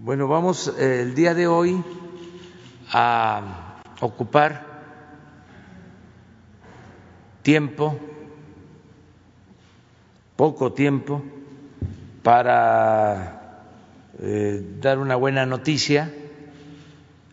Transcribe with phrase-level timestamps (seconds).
[0.00, 1.82] Bueno, vamos eh, el día de hoy
[2.92, 4.64] a ocupar
[7.42, 7.98] tiempo,
[10.36, 11.20] poco tiempo,
[12.22, 13.64] para
[14.20, 16.14] eh, dar una buena noticia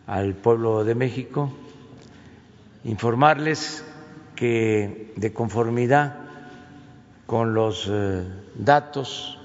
[0.08, 1.52] al pueblo de México,
[2.82, 3.84] informarles
[4.34, 6.16] que de conformidad
[7.26, 8.24] con los eh,
[8.56, 9.38] datos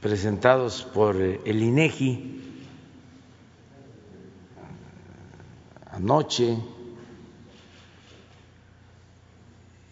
[0.00, 2.38] presentados por el INEGI
[5.98, 6.56] anoche,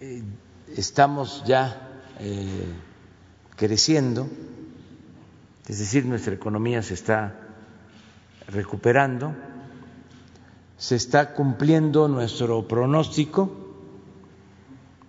[0.01, 0.23] eh,
[0.77, 2.65] estamos ya eh,
[3.57, 4.29] creciendo,
[5.67, 7.35] es decir, nuestra economía se está
[8.47, 9.35] recuperando,
[10.79, 13.51] se está cumpliendo nuestro pronóstico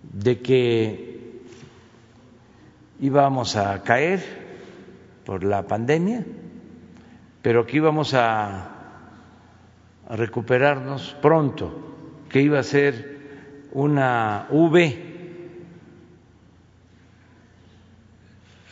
[0.02, 1.42] de que
[2.98, 4.47] íbamos a caer
[5.28, 6.24] por la pandemia,
[7.42, 8.70] pero que íbamos a,
[10.08, 11.70] recuperarnos pronto,
[12.30, 15.04] que iba a ser una V.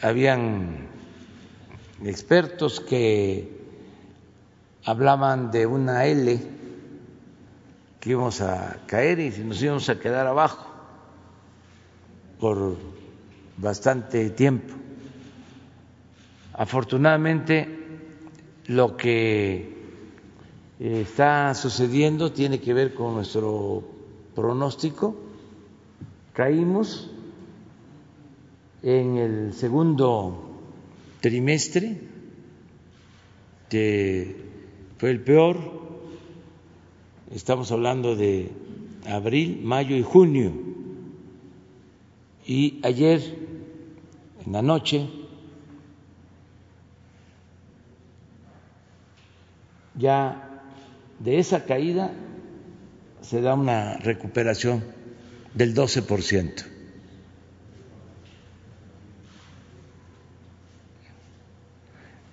[0.01, 0.89] Habían
[2.03, 3.53] expertos que
[4.87, 6.41] hablaban de una L,
[8.01, 10.67] que íbamos a caer y nos íbamos a quedar abajo
[12.41, 12.79] por
[13.59, 14.86] bastante tiempo.
[16.59, 17.69] Afortunadamente,
[18.69, 19.77] lo que
[20.81, 23.85] está sucediendo tiene que ver con nuestro
[24.35, 25.15] pronóstico.
[26.33, 27.11] Caímos
[28.83, 30.61] en el segundo
[31.21, 32.01] trimestre,
[33.69, 34.37] que
[34.97, 35.59] fue el peor.
[37.35, 38.51] Estamos hablando de
[39.07, 40.53] abril, mayo y junio.
[42.47, 43.21] Y ayer,
[44.47, 45.26] en la noche,
[49.99, 50.63] ya
[51.19, 52.13] de esa caída
[53.23, 54.85] se da una recuperación
[55.55, 56.65] del 12%.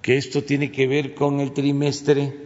[0.02, 2.44] Que esto tiene que ver con el trimestre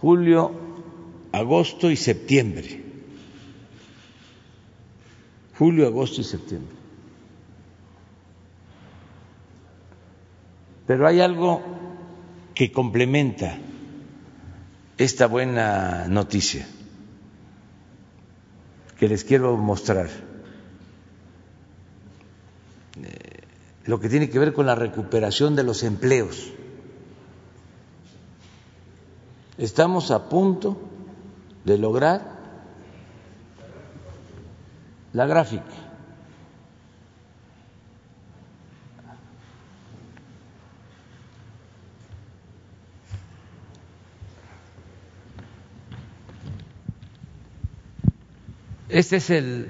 [0.00, 0.50] julio,
[1.30, 2.82] agosto y septiembre.
[5.56, 6.74] Julio, agosto y septiembre.
[10.90, 11.62] Pero hay algo
[12.52, 13.56] que complementa
[14.98, 16.66] esta buena noticia
[18.98, 20.08] que les quiero mostrar.
[23.00, 23.40] Eh,
[23.84, 26.52] lo que tiene que ver con la recuperación de los empleos.
[29.58, 30.76] Estamos a punto
[31.64, 32.20] de lograr
[35.12, 35.89] la gráfica.
[49.00, 49.66] Este es el,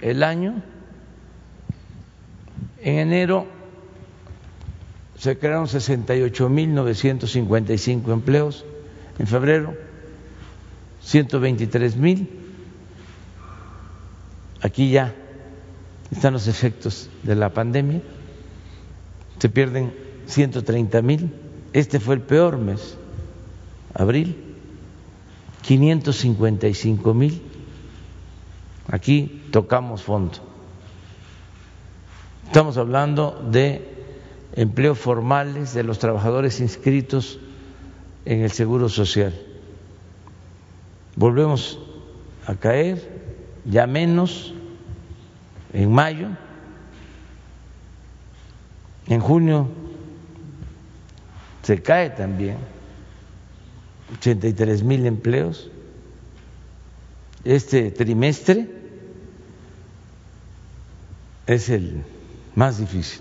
[0.00, 0.60] el año.
[2.82, 3.46] En enero
[5.16, 8.64] se crearon 68.955 empleos,
[9.20, 9.76] en febrero
[11.06, 12.26] 123.000.
[14.60, 15.14] Aquí ya
[16.10, 18.02] están los efectos de la pandemia,
[19.38, 19.94] se pierden
[20.26, 21.30] 130.000.
[21.72, 22.96] Este fue el peor mes,
[23.94, 24.36] abril,
[25.64, 27.53] 555.000.
[28.90, 30.38] Aquí tocamos fondo.
[32.46, 33.88] Estamos hablando de
[34.54, 37.38] empleos formales de los trabajadores inscritos
[38.24, 39.34] en el Seguro Social.
[41.16, 41.78] Volvemos
[42.46, 43.10] a caer,
[43.64, 44.54] ya menos,
[45.72, 46.28] en mayo,
[49.08, 49.68] en junio
[51.64, 52.58] se cae también,
[54.18, 55.70] 83 mil empleos.
[57.44, 58.68] Este trimestre
[61.46, 62.02] es el
[62.54, 63.20] más difícil.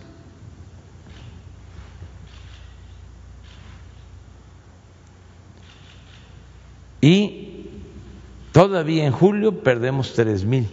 [7.02, 7.68] Y
[8.54, 10.70] todavía en julio perdemos tres mil.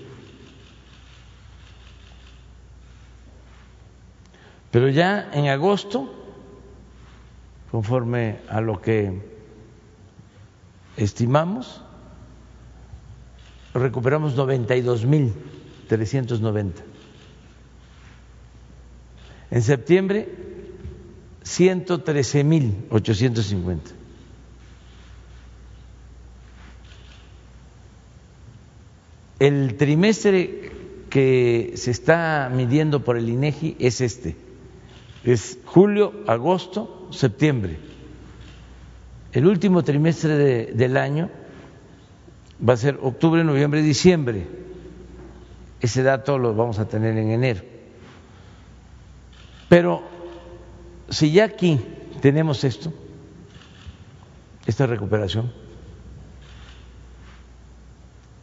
[4.71, 6.15] Pero ya en agosto,
[7.73, 9.21] conforme a lo que
[10.97, 11.83] estimamos,
[13.75, 15.33] recuperamos 92 mil
[15.89, 16.83] 390.
[19.51, 20.29] En septiembre,
[21.43, 23.91] 113 mil 850.
[29.41, 30.71] El trimestre
[31.09, 34.37] que se está midiendo por el INEGI es este,
[35.25, 37.79] es julio, agosto, septiembre.
[39.33, 41.31] El último trimestre de, del año
[42.67, 44.47] va a ser octubre, noviembre, diciembre.
[45.81, 47.63] Ese dato lo vamos a tener en enero.
[49.69, 50.03] Pero
[51.09, 51.81] si ya aquí
[52.21, 52.93] tenemos esto,
[54.67, 55.53] esta recuperación,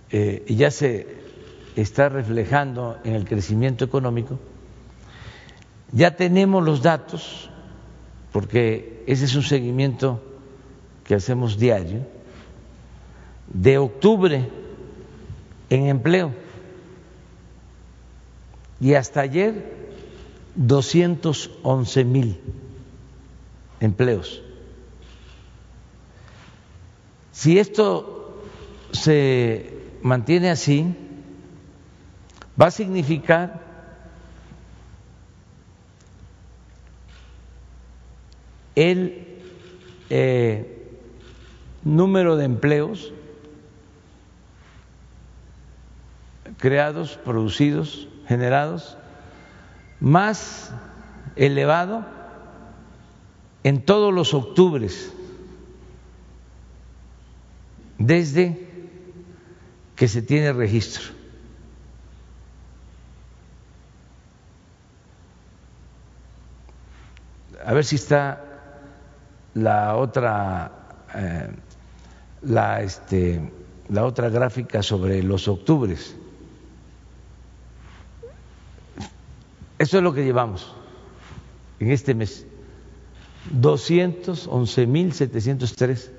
[0.09, 1.17] eh, ya se
[1.75, 4.39] está reflejando en el crecimiento económico,
[5.91, 7.49] ya tenemos los datos,
[8.31, 10.23] porque ese es un seguimiento
[11.03, 12.16] que hacemos diario,
[13.53, 14.49] de octubre
[15.69, 16.33] en empleo
[18.79, 19.75] y hasta ayer
[20.55, 22.39] 211 mil
[23.79, 24.41] empleos.
[27.31, 28.41] Si esto
[28.91, 30.95] se mantiene así,
[32.59, 33.61] va a significar
[38.75, 39.27] el
[40.09, 40.97] eh,
[41.83, 43.13] número de empleos
[46.57, 48.97] creados, producidos, generados,
[49.99, 50.71] más
[51.35, 52.05] elevado
[53.63, 55.11] en todos los octubres
[57.97, 58.67] desde
[59.95, 61.03] que se tiene registro.
[67.65, 68.43] A ver si está
[69.53, 70.71] la otra
[71.13, 71.49] eh,
[72.43, 73.51] la este
[73.89, 76.16] la otra gráfica sobre los octubres.
[79.79, 80.71] Eso es lo que llevamos
[81.79, 82.47] en este mes.
[83.61, 86.09] 211.703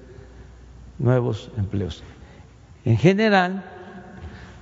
[0.99, 2.03] nuevos empleos.
[2.85, 3.65] En general,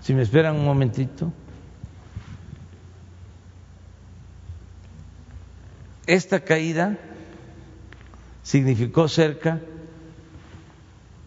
[0.01, 1.31] si me esperan un momentito,
[6.07, 6.97] esta caída
[8.43, 9.61] significó cerca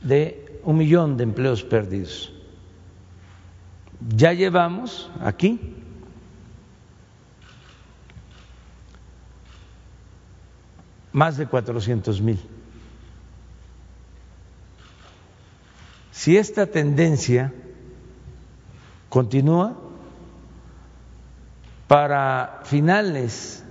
[0.01, 2.33] de un millón de empleos perdidos.
[4.15, 5.78] Ya llevamos aquí
[11.11, 12.39] más de 400 mil.
[16.11, 17.53] Si esta tendencia
[19.09, 19.75] continúa,
[21.87, 23.63] para finales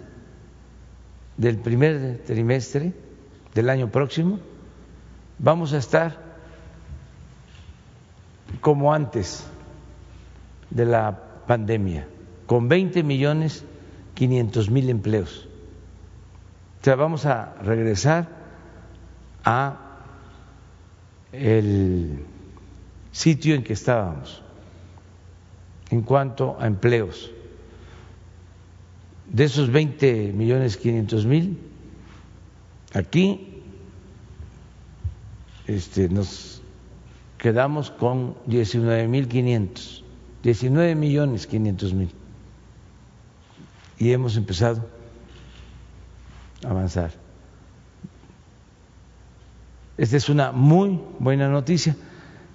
[1.36, 2.92] del primer trimestre
[3.54, 4.40] del año próximo,
[5.38, 6.18] vamos a estar
[8.60, 9.46] como antes
[10.70, 12.08] de la pandemia,
[12.46, 13.64] con 20 millones
[14.14, 15.47] 500 mil empleos.
[16.80, 18.28] O sea, vamos a regresar
[19.44, 19.76] a
[21.32, 22.24] el
[23.10, 24.42] sitio en que estábamos
[25.90, 27.32] en cuanto a empleos.
[29.26, 31.58] De esos 20 millones 500 mil,
[32.94, 33.62] aquí
[35.66, 36.62] este, nos
[37.36, 40.04] quedamos con 19 mil 500,
[40.42, 42.10] 19 millones 500 mil.
[43.98, 44.88] Y hemos empezado
[46.64, 47.12] avanzar.
[49.96, 51.96] Esta es una muy buena noticia.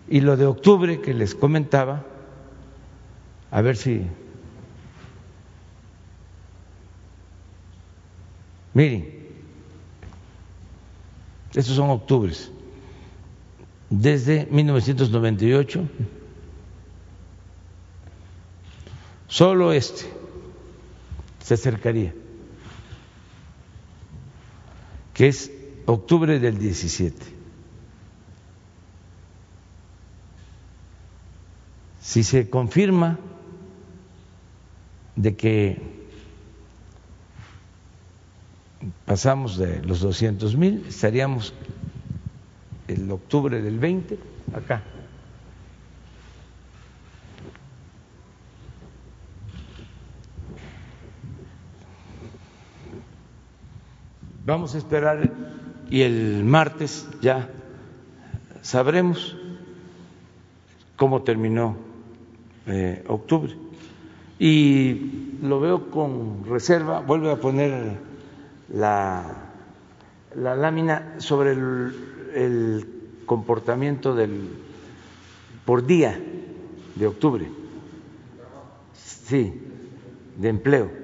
[0.09, 2.03] Y lo de octubre que les comentaba,
[3.51, 4.05] a ver si...
[8.73, 9.27] Miren,
[11.53, 12.51] estos son octubres.
[13.89, 15.87] Desde 1998,
[19.27, 20.05] solo este
[21.39, 22.13] se acercaría
[25.13, 25.51] que es
[25.85, 27.15] octubre del 17.
[32.01, 33.19] Si se confirma
[35.15, 35.81] de que
[39.05, 41.53] pasamos de los 200 mil, estaríamos
[42.87, 44.19] el octubre del 20
[44.53, 44.83] acá.
[54.45, 55.31] Vamos a esperar
[55.89, 57.49] y el martes ya
[58.61, 59.37] sabremos
[60.97, 61.77] cómo terminó
[62.67, 63.55] eh, octubre.
[64.39, 67.97] Y lo veo con reserva, vuelve a poner
[68.67, 69.23] la,
[70.35, 71.95] la lámina sobre el,
[72.35, 72.87] el
[73.25, 74.49] comportamiento del
[75.65, 76.19] por día
[76.95, 77.49] de octubre.
[78.93, 79.53] Sí,
[80.37, 81.02] de empleo.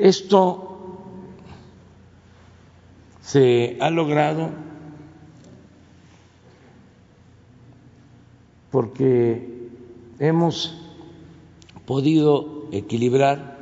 [0.00, 0.78] Esto
[3.20, 4.48] se ha logrado
[8.70, 9.68] porque
[10.18, 10.74] hemos
[11.84, 13.58] podido equilibrar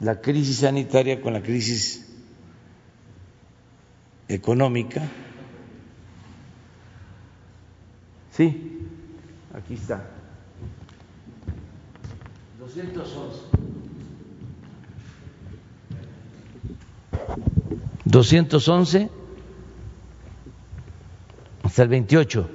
[0.00, 2.06] la crisis sanitaria con la crisis
[4.28, 5.08] económica.
[8.32, 8.86] Sí,
[9.54, 10.06] aquí está.
[12.58, 13.57] 211.
[18.04, 19.10] 211
[21.62, 22.48] hasta el 28,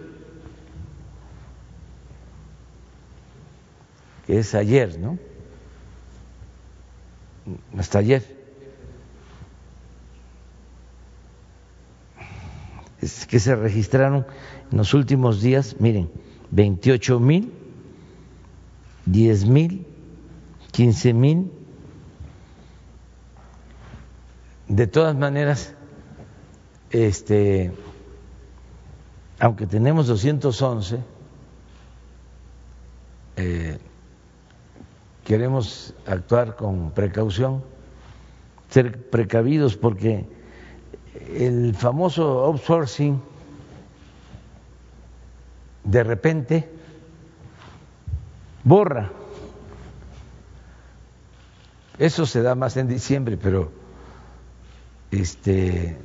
[4.25, 5.19] que es ayer, ¿no?
[7.77, 8.43] Hasta ayer.
[13.01, 14.25] Es que se registraron
[14.71, 16.09] en los últimos días, miren,
[16.51, 17.51] 28 mil,
[19.05, 19.85] 10 mil,
[20.71, 21.51] 15 mil.
[24.67, 25.73] De todas maneras,
[26.89, 27.73] este,
[29.39, 30.99] aunque tenemos 211,
[33.35, 33.77] eh,
[35.25, 37.63] queremos actuar con precaución,
[38.69, 40.25] ser precavidos porque
[41.35, 43.21] el famoso outsourcing
[45.83, 46.69] de repente
[48.63, 49.11] borra.
[51.99, 53.82] Eso se da más en diciembre, pero
[55.21, 55.97] este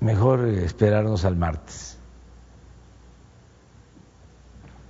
[0.00, 1.98] mejor esperarnos al martes.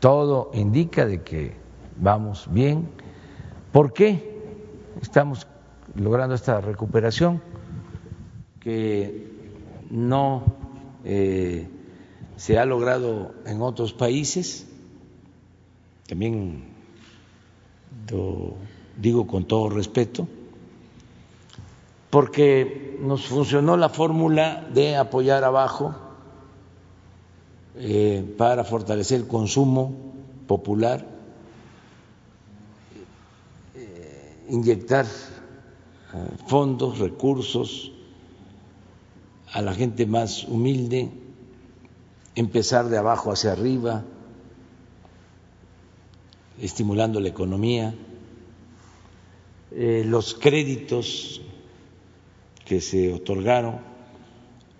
[0.00, 1.56] Todo indica de que
[1.96, 2.88] vamos bien.
[3.72, 4.38] ¿Por qué
[5.02, 5.46] estamos
[5.94, 7.42] logrando esta recuperación?
[8.60, 9.28] Que
[9.90, 10.44] no
[11.04, 11.68] eh,
[12.36, 14.68] se ha logrado en otros países,
[16.06, 16.64] también
[18.10, 18.54] lo
[18.96, 20.28] digo con todo respeto,
[22.10, 25.94] porque nos funcionó la fórmula de apoyar abajo
[27.76, 29.94] eh, para fortalecer el consumo
[30.46, 31.06] popular,
[33.74, 35.08] eh, inyectar eh,
[36.46, 37.92] fondos, recursos
[39.52, 41.10] a la gente más humilde,
[42.34, 44.04] empezar de abajo hacia arriba,
[46.60, 47.94] estimulando la economía,
[49.70, 51.42] los créditos
[52.68, 53.80] que se otorgaron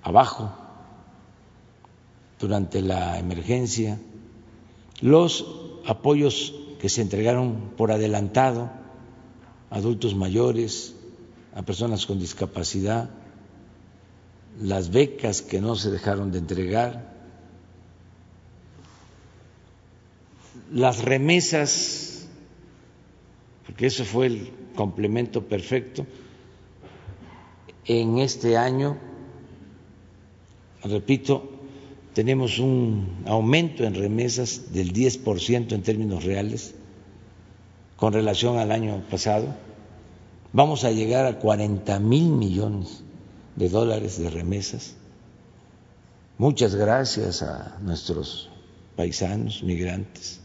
[0.02, 0.52] abajo
[2.38, 3.98] durante la emergencia,
[5.00, 5.46] los
[5.86, 8.70] apoyos que se entregaron por adelantado
[9.70, 10.94] a adultos mayores,
[11.54, 13.08] a personas con discapacidad,
[14.60, 17.16] las becas que no se dejaron de entregar,
[20.70, 22.28] las remesas,
[23.64, 26.06] porque eso fue el complemento perfecto,
[27.88, 28.96] en este año,
[30.84, 31.50] repito,
[32.14, 36.74] tenemos un aumento en remesas del 10% en términos reales
[37.96, 39.48] con relación al año pasado.
[40.52, 43.02] Vamos a llegar a 40 mil millones
[43.56, 44.94] de dólares de remesas.
[46.38, 48.50] Muchas gracias a nuestros
[48.94, 50.40] paisanos, migrantes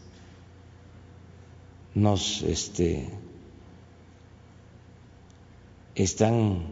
[1.94, 3.08] nos este,
[5.94, 6.64] están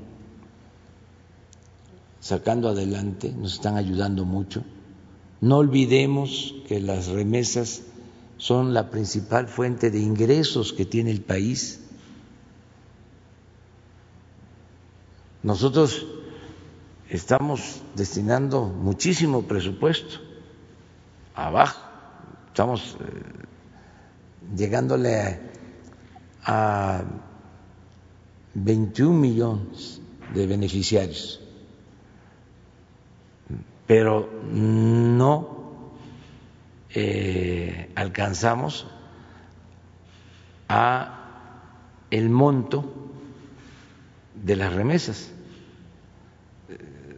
[2.23, 4.65] sacando adelante, nos están ayudando mucho.
[5.41, 7.83] No olvidemos que las remesas
[8.39, 11.81] son la principal fuente de ingresos que tiene el país.
[15.43, 16.07] Nosotros
[17.11, 20.21] estamos destinando muchísimo presupuesto
[21.35, 21.81] abajo,
[22.47, 25.41] estamos eh, llegándole
[26.45, 27.03] a
[28.55, 30.01] 21 millones
[30.33, 31.42] de beneficiarios,
[33.93, 35.91] pero no
[36.95, 38.87] eh, alcanzamos
[40.67, 41.19] a
[42.11, 42.91] el monto
[44.43, 45.31] de las remesas.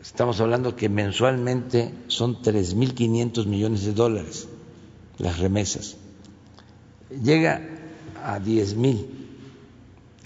[0.02, 4.48] Estamos hablando que mensualmente son 3.500 millones de dólares
[5.18, 5.96] las remesas
[7.22, 7.62] llega
[8.20, 9.06] a 10 mil,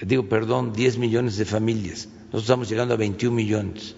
[0.00, 2.09] digo, perdón, 10 millones de familias.
[2.33, 3.95] Nosotros estamos llegando a 21 millones.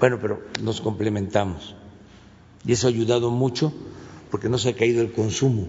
[0.00, 1.76] Bueno, pero nos complementamos.
[2.66, 3.72] Y eso ha ayudado mucho
[4.30, 5.68] porque no se ha caído el consumo.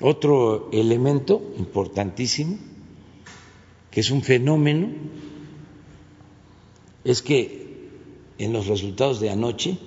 [0.00, 2.58] Otro elemento importantísimo,
[3.90, 4.88] que es un fenómeno,
[7.04, 7.88] es que
[8.38, 9.78] en los resultados de anoche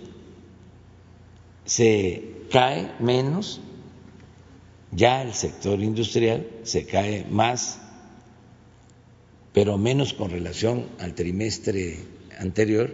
[1.66, 3.60] se cae menos
[4.96, 7.82] ya el sector industrial se cae más,
[9.56, 11.98] pero menos con relación al trimestre
[12.38, 12.94] anterior,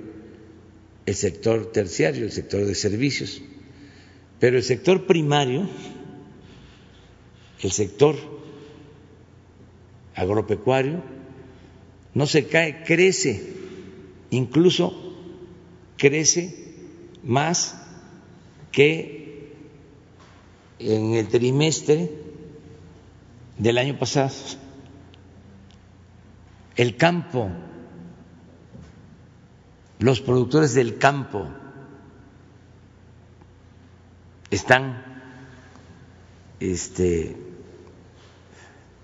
[1.07, 3.41] el sector terciario, el sector de servicios.
[4.39, 5.67] Pero el sector primario,
[7.63, 8.15] el sector
[10.13, 11.01] agropecuario,
[12.13, 13.41] no se cae, crece,
[14.29, 15.15] incluso
[15.97, 16.73] crece
[17.23, 17.75] más
[18.71, 19.49] que
[20.77, 22.11] en el trimestre
[23.57, 24.31] del año pasado.
[26.75, 27.49] El campo,
[29.99, 31.47] los productores del campo
[34.49, 35.03] están
[36.59, 37.35] este,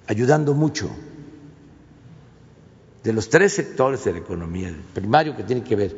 [0.08, 0.90] ayudando mucho
[3.04, 5.96] de los tres sectores de la economía, el primario que tiene que ver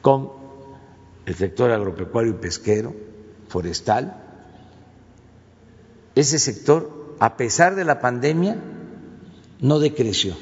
[0.00, 0.30] con
[1.26, 2.94] el sector agropecuario y pesquero,
[3.48, 4.22] forestal,
[6.14, 8.56] ese sector, a pesar de la pandemia,
[9.60, 10.34] no decreció.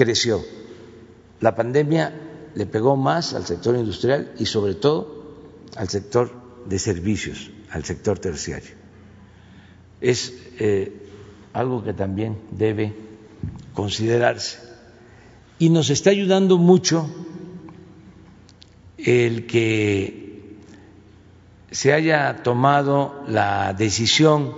[0.00, 0.42] Creció.
[1.40, 2.10] La pandemia
[2.54, 5.26] le pegó más al sector industrial y sobre todo
[5.76, 6.32] al sector
[6.64, 8.70] de servicios, al sector terciario.
[10.00, 10.90] Es eh,
[11.52, 12.94] algo que también debe
[13.74, 14.60] considerarse.
[15.58, 17.06] Y nos está ayudando mucho
[18.96, 20.56] el que
[21.72, 24.54] se haya tomado la decisión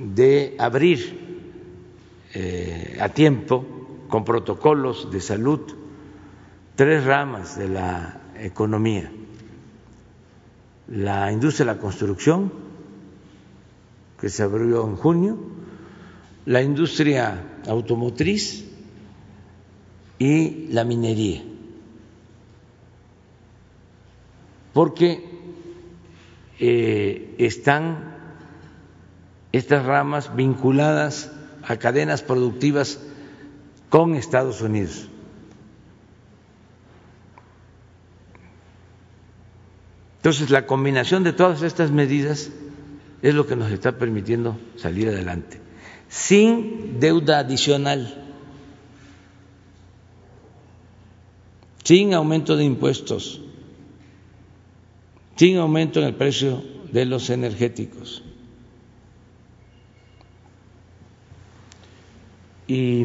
[0.00, 1.46] de abrir
[2.34, 3.71] eh, a tiempo,
[4.12, 5.60] con protocolos de salud,
[6.76, 9.10] tres ramas de la economía.
[10.86, 12.52] La industria de la construcción,
[14.20, 15.38] que se abrió en junio,
[16.44, 18.68] la industria automotriz
[20.18, 21.44] y la minería.
[24.74, 25.24] Porque
[26.60, 28.14] eh, están
[29.52, 31.32] estas ramas vinculadas
[31.66, 33.00] a cadenas productivas
[33.92, 35.06] con Estados Unidos.
[40.16, 42.50] Entonces, la combinación de todas estas medidas
[43.20, 45.60] es lo que nos está permitiendo salir adelante,
[46.08, 48.32] sin deuda adicional,
[51.84, 53.42] sin aumento de impuestos,
[55.36, 58.24] sin aumento en el precio de los energéticos.
[62.66, 63.04] Y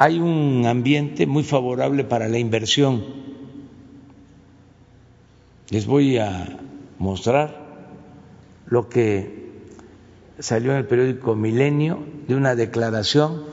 [0.00, 3.04] hay un ambiente muy favorable para la inversión
[5.68, 6.58] les voy a
[6.98, 7.54] mostrar
[8.64, 9.50] lo que
[10.38, 13.44] salió en el periódico Milenio de una declaración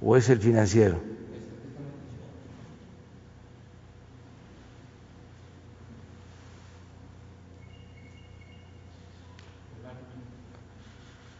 [0.00, 0.98] o es el financiero.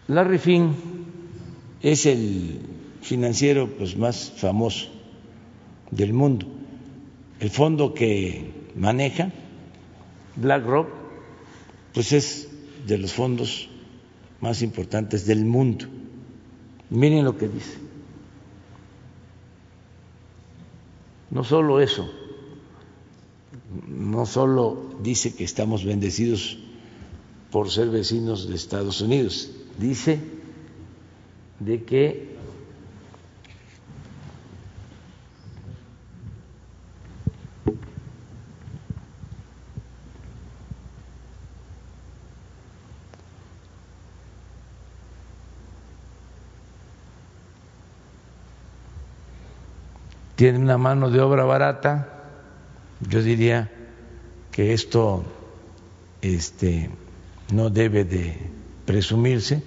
[0.06, 0.74] Larry Finn
[1.80, 2.71] es el
[3.02, 4.88] financiero pues más famoso
[5.90, 6.46] del mundo,
[7.40, 9.30] el fondo que maneja,
[10.36, 10.88] BlackRock,
[11.92, 12.48] pues es
[12.86, 13.68] de los fondos
[14.40, 15.86] más importantes del mundo.
[16.88, 17.78] Miren lo que dice.
[21.30, 22.10] No solo eso,
[23.88, 26.58] no solo dice que estamos bendecidos
[27.50, 30.20] por ser vecinos de Estados Unidos, dice
[31.60, 32.36] de que
[50.42, 52.08] tiene una mano de obra barata,
[52.98, 53.70] yo diría
[54.50, 55.22] que esto
[56.20, 56.90] este,
[57.52, 58.50] no debe de
[58.84, 59.62] presumirse,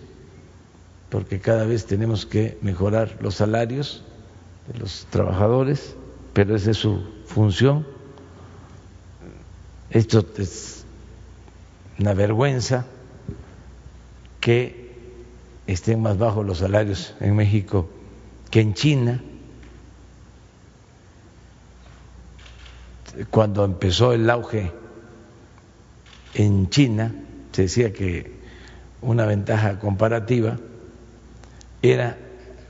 [1.07, 4.03] porque cada vez tenemos que mejorar los salarios
[4.67, 5.95] de los trabajadores,
[6.33, 7.87] pero esa es su función.
[9.89, 10.83] Esto es
[11.99, 12.85] una vergüenza
[14.41, 14.93] que
[15.67, 17.87] estén más bajos los salarios en México
[18.51, 19.23] que en China
[23.29, 24.71] cuando empezó el auge
[26.33, 27.13] en China,
[27.51, 28.35] se decía que
[29.01, 30.57] una ventaja comparativa
[31.81, 32.17] era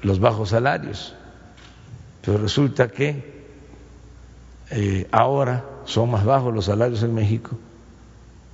[0.01, 1.15] los bajos salarios,
[2.21, 3.35] pero resulta que
[4.71, 7.57] eh, ahora son más bajos los salarios en México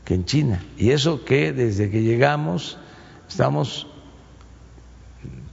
[0.05, 0.63] que en China.
[0.77, 2.77] Y eso que desde que llegamos
[3.27, 3.87] estamos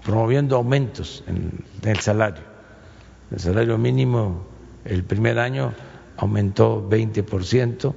[0.05, 2.43] promoviendo aumentos en el salario.
[3.31, 4.47] El salario mínimo
[4.85, 5.75] el primer año
[6.19, 7.95] aumentó 20%,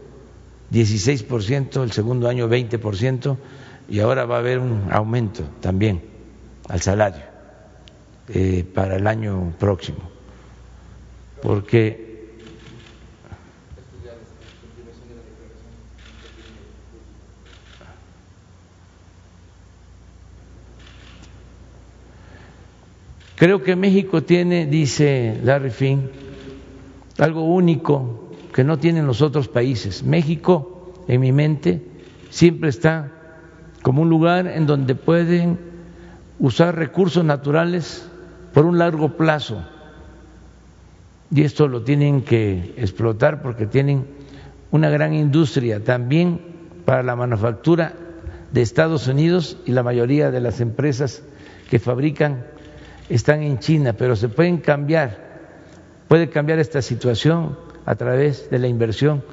[0.72, 3.38] 16%, el segundo año 20%,
[3.90, 6.02] y ahora va a haber un aumento también
[6.70, 7.24] al salario
[8.30, 10.10] eh, para el año próximo.
[11.42, 12.10] Porque
[23.36, 26.12] Creo que México tiene, dice Larry Finn,
[27.22, 30.04] algo único que no tienen los otros países.
[30.04, 31.86] México, en mi mente,
[32.30, 33.12] siempre está
[33.82, 35.60] como un lugar en donde pueden
[36.40, 38.10] usar recursos naturales
[38.54, 39.64] por un largo plazo.
[41.34, 44.06] Y esto lo tienen que explotar porque tienen
[44.72, 46.42] una gran industria también
[46.86, 47.94] para la manufactura
[48.52, 51.24] de Estados Unidos y la mayoría de las empresas
[51.70, 52.46] que fabrican
[53.10, 55.31] están en China, pero se pueden cambiar,
[56.12, 59.24] puede cambiar esta situación a través de la inversión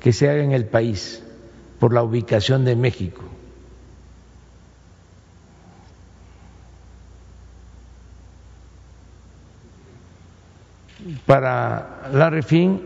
[0.00, 1.22] que se haga en el país
[1.78, 3.20] por la ubicación de México.
[11.26, 12.80] Para la refin,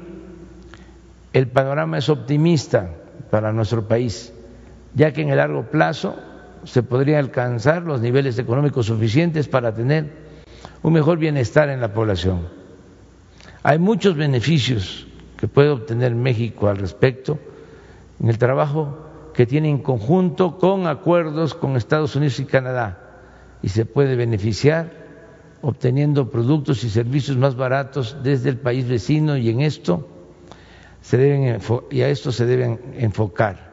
[1.33, 2.91] el panorama es optimista
[3.31, 4.33] para nuestro país,
[4.95, 6.17] ya que en el largo plazo
[6.65, 10.11] se podría alcanzar los niveles económicos suficientes para tener
[10.83, 12.58] un mejor bienestar en la población.
[13.63, 17.39] Hay muchos beneficios que puede obtener México al respecto
[18.21, 18.99] en el trabajo
[19.35, 22.99] que tiene en conjunto con acuerdos con Estados Unidos y Canadá.
[23.63, 24.93] Y se puede beneficiar
[25.61, 30.09] obteniendo productos y servicios más baratos desde el país vecino y en esto
[31.01, 33.69] se deben y a esto se deben enfocar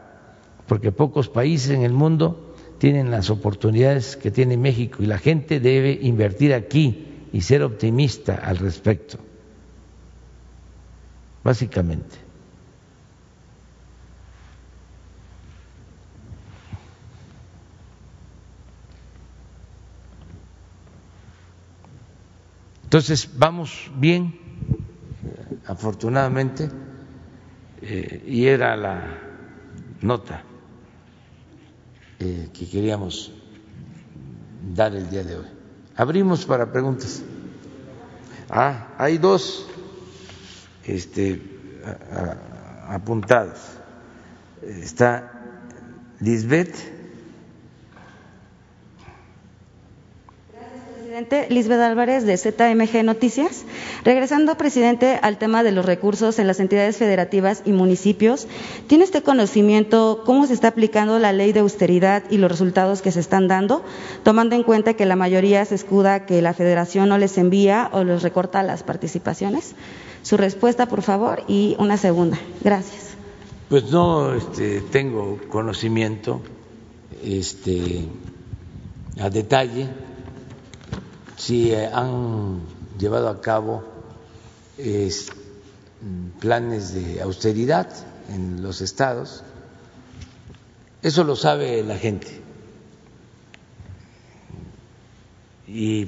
[0.68, 5.60] porque pocos países en el mundo tienen las oportunidades que tiene México y la gente
[5.60, 9.18] debe invertir aquí y ser optimista al respecto,
[11.46, 12.18] básicamente.
[22.86, 24.34] Entonces, vamos bien,
[25.68, 26.70] afortunadamente,
[27.82, 29.04] eh, y era la
[30.02, 30.44] nota.
[32.20, 33.32] Eh, que queríamos
[34.74, 35.46] dar el día de hoy.
[35.96, 37.22] Abrimos para preguntas.
[38.50, 39.68] Ah, hay dos
[40.88, 41.42] este,
[42.88, 43.78] apuntadas.
[44.62, 45.32] Está
[46.20, 46.96] Lisbeth
[51.16, 51.54] presidente.
[51.54, 53.64] Lisbeth Álvarez, de ZMG Noticias.
[54.04, 58.48] Regresando, presidente, al tema de los recursos en las entidades federativas y municipios,
[58.88, 63.14] ¿tiene usted conocimiento cómo se está aplicando la ley de austeridad y los resultados que
[63.14, 63.82] se están dando,
[64.24, 68.04] tomando en cuenta que la mayoría se escuda que la federación no les envía o
[68.04, 69.74] les recorta las participaciones?
[70.26, 72.40] Su respuesta, por favor, y una segunda.
[72.64, 73.14] Gracias.
[73.70, 76.42] Pues no este, tengo conocimiento
[77.24, 78.08] este,
[79.22, 79.88] a detalle
[81.38, 82.62] si eh, han
[82.98, 83.84] llevado a cabo
[86.40, 87.88] planes de austeridad
[88.30, 89.44] en los estados.
[91.04, 92.42] Eso lo sabe la gente.
[95.68, 96.08] Y eh,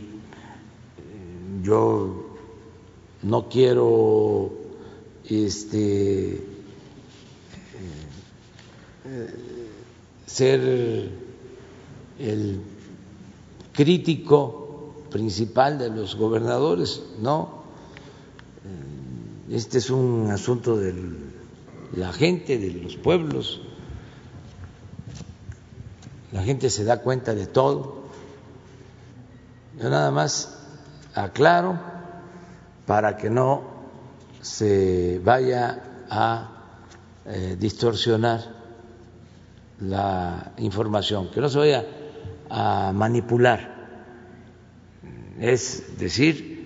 [1.62, 2.26] yo
[3.27, 4.49] no quiero
[5.25, 6.35] este
[9.05, 9.35] eh,
[10.25, 10.61] ser
[12.19, 12.61] el
[13.73, 17.63] crítico principal de los gobernadores, no.
[19.49, 20.93] Este es un asunto de
[21.95, 23.61] la gente, de los pueblos.
[26.31, 28.03] La gente se da cuenta de todo.
[29.81, 30.59] Yo nada más
[31.13, 31.96] aclaro
[32.88, 33.63] para que no
[34.41, 36.50] se vaya a
[37.26, 38.39] eh, distorsionar
[39.82, 41.86] la información, que no se vaya
[42.50, 43.76] a manipular.
[45.38, 46.65] Es decir,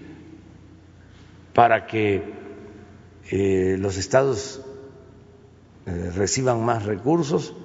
[1.54, 2.34] para que
[3.32, 4.62] eh, los estados
[5.88, 7.56] eh, reciban más recursos,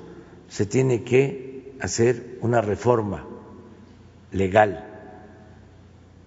[0.48, 3.26] se tiene que hacer una reforma
[4.32, 4.82] legal,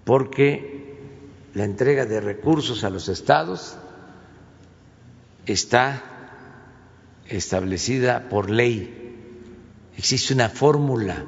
[0.05, 0.78] porque
[1.53, 3.77] la entrega de recursos a los estados
[5.45, 6.03] está
[7.27, 9.15] establecida por ley,
[9.97, 11.25] existe una fórmula,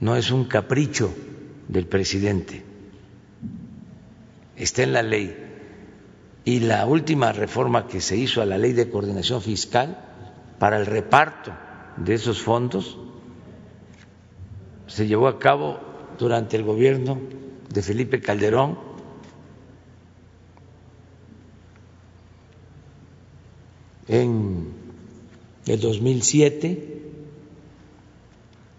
[0.00, 1.14] no es un capricho
[1.68, 2.62] del presidente.
[4.56, 5.36] Está en la ley.
[6.44, 9.98] Y la última reforma que se hizo a la ley de coordinación fiscal
[10.58, 11.52] para el reparto
[11.96, 12.98] de esos fondos
[14.86, 15.78] se llevó a cabo
[16.18, 17.20] durante el gobierno
[17.72, 18.89] de Felipe Calderón.
[24.12, 24.74] En
[25.64, 27.00] del 2007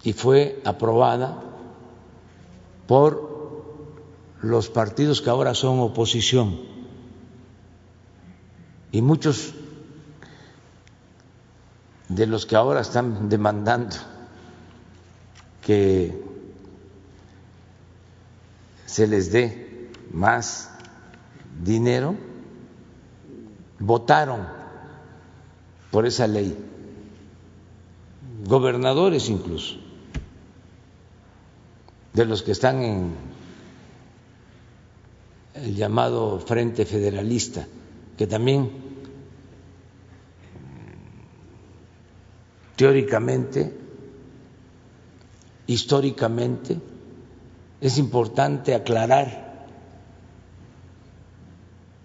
[0.03, 1.41] y fue aprobada
[2.85, 3.31] por
[4.41, 6.59] los partidos que ahora son oposición.
[8.91, 9.53] Y muchos
[12.09, 13.95] de los que ahora están demandando
[15.61, 16.21] que
[18.85, 20.71] se les dé más
[21.63, 22.15] dinero,
[23.79, 24.60] votaron
[25.91, 26.57] por esa ley,
[28.47, 29.75] gobernadores incluso,
[32.13, 33.11] de los que están en
[35.53, 37.67] el llamado Frente Federalista,
[38.17, 38.71] que también
[42.77, 43.73] teóricamente,
[45.67, 46.79] históricamente,
[47.81, 49.67] es importante aclarar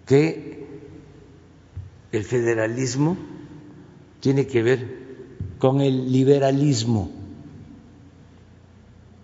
[0.05, 0.67] que
[2.11, 3.36] el federalismo
[4.19, 5.07] tiene que ver
[5.59, 7.11] con el liberalismo.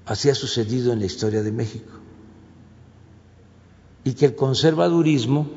[0.06, 1.92] Así ha sucedido en la historia de México.
[4.04, 5.48] Y que el conservadurismo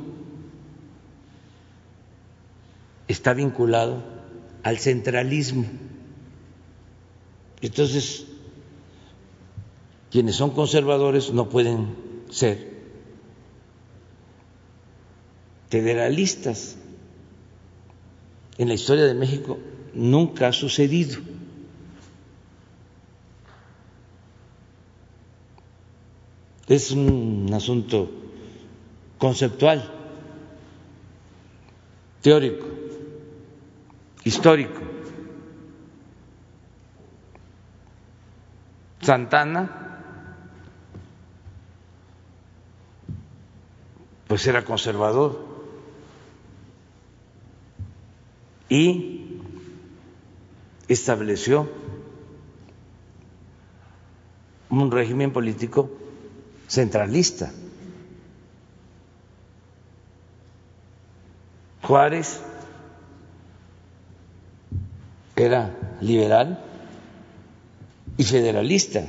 [3.08, 4.02] está vinculado
[4.62, 5.66] al centralismo.
[7.60, 8.26] Entonces,
[10.10, 11.96] quienes son conservadores no pueden
[12.30, 12.76] ser
[15.68, 16.76] federalistas.
[18.58, 19.58] En la historia de México
[19.92, 21.20] nunca ha sucedido.
[26.66, 28.10] Es un asunto
[29.18, 29.88] conceptual,
[32.22, 32.66] teórico
[34.24, 34.80] histórico.
[39.00, 39.70] Santana,
[44.26, 45.45] pues era conservador
[48.68, 49.40] y
[50.88, 51.68] estableció
[54.70, 55.90] un régimen político
[56.68, 57.52] centralista.
[61.82, 62.40] Juárez
[65.36, 66.64] era liberal
[68.16, 69.04] y federalista.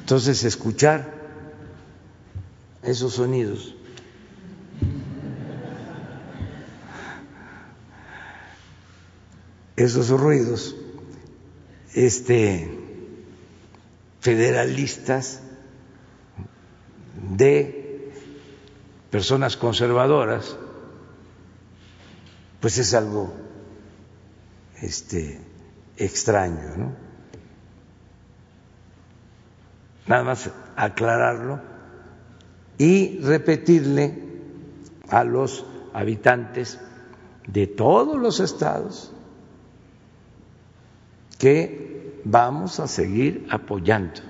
[0.00, 1.19] Entonces, escuchar
[2.82, 3.74] esos sonidos
[9.76, 10.76] esos ruidos
[11.94, 12.78] este
[14.20, 15.40] federalistas
[17.36, 18.12] de
[19.10, 20.56] personas conservadoras,
[22.60, 23.32] pues es algo
[24.82, 25.40] este,
[25.96, 26.92] extraño, ¿no?
[30.06, 31.69] Nada más aclararlo
[32.80, 34.14] y repetirle
[35.10, 36.80] a los habitantes
[37.46, 39.12] de todos los estados
[41.36, 44.22] que vamos a seguir apoyando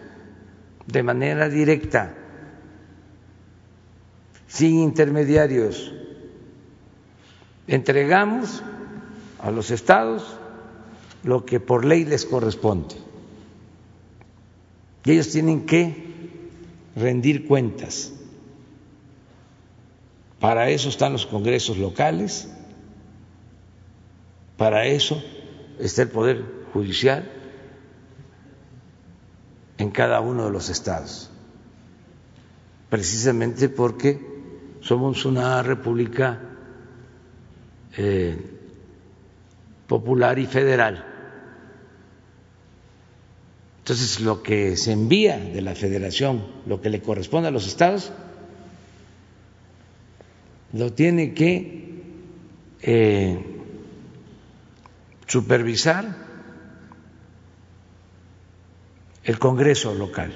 [0.85, 2.13] de manera directa
[4.49, 5.95] sin intermediarios.
[7.69, 8.65] Entregamos
[9.39, 10.37] a los estados
[11.23, 12.97] lo que por ley les corresponde.
[15.05, 16.49] Y ellos tienen que
[16.97, 18.15] rendir cuentas.
[20.41, 22.49] Para eso están los congresos locales,
[24.57, 25.23] para eso
[25.79, 27.31] está el Poder Judicial
[29.77, 31.31] en cada uno de los estados,
[32.89, 34.19] precisamente porque
[34.81, 36.41] somos una república
[37.99, 38.39] eh,
[39.87, 41.07] popular y federal.
[43.79, 48.13] Entonces, lo que se envía de la federación, lo que le corresponde a los estados,
[50.73, 52.03] lo tiene que
[52.83, 53.45] eh,
[55.27, 56.17] supervisar
[59.25, 60.33] el Congreso local.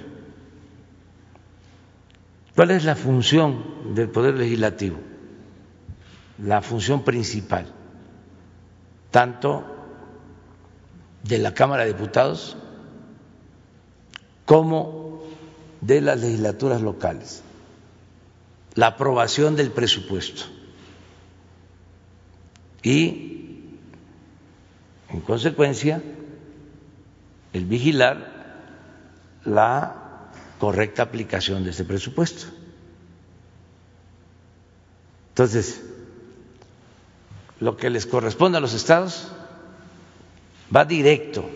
[2.55, 4.99] ¿Cuál es la función del Poder Legislativo?
[6.39, 7.73] La función principal,
[9.11, 9.65] tanto
[11.23, 12.57] de la Cámara de Diputados
[14.45, 15.23] como
[15.81, 17.43] de las legislaturas locales,
[18.75, 20.45] la aprobación del presupuesto
[22.83, 23.71] y,
[25.09, 26.03] en consecuencia,
[27.53, 28.33] el vigilar
[29.45, 32.47] la correcta aplicación de ese presupuesto.
[35.31, 35.83] Entonces,
[37.61, 39.29] lo que les corresponde a los estados
[40.75, 41.49] va directo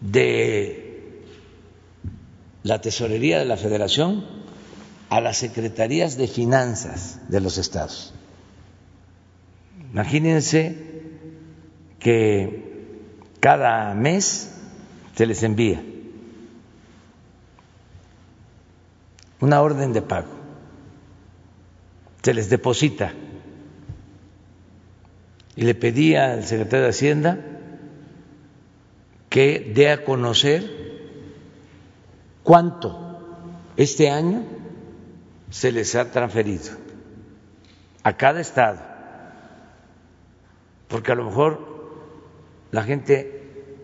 [0.00, 1.22] de
[2.62, 4.43] la tesorería de la federación
[5.08, 8.14] a las secretarías de finanzas de los estados.
[9.92, 10.76] Imagínense
[11.98, 12.98] que
[13.40, 14.50] cada mes
[15.14, 15.82] se les envía
[19.44, 20.32] una orden de pago,
[22.22, 23.12] se les deposita.
[25.56, 27.38] Y le pedí al secretario de Hacienda
[29.28, 30.68] que dé a conocer
[32.42, 34.42] cuánto este año
[35.54, 36.72] se les ha transferido
[38.02, 38.80] a cada estado,
[40.88, 41.60] porque a lo mejor
[42.72, 43.76] la gente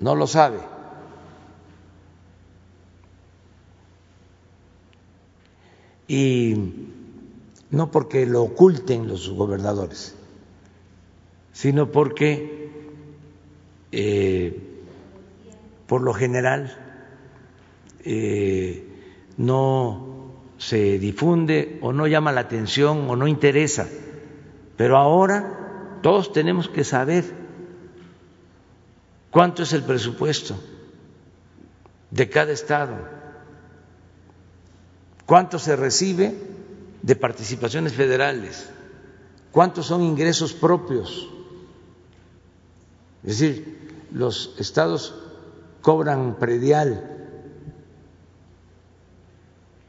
[0.00, 0.58] no lo sabe.
[6.08, 6.56] Y
[7.70, 10.16] no porque lo oculten los gobernadores,
[11.52, 12.68] sino porque
[13.92, 14.60] eh,
[15.86, 16.76] por lo general
[18.04, 18.84] eh,
[19.36, 20.15] no
[20.58, 23.86] se difunde o no llama la atención o no interesa.
[24.76, 27.24] Pero ahora todos tenemos que saber
[29.30, 30.56] cuánto es el presupuesto
[32.10, 32.96] de cada estado,
[35.26, 36.34] cuánto se recibe
[37.02, 38.68] de participaciones federales,
[39.52, 41.28] cuántos son ingresos propios.
[43.22, 45.14] Es decir, los estados
[45.82, 47.15] cobran predial,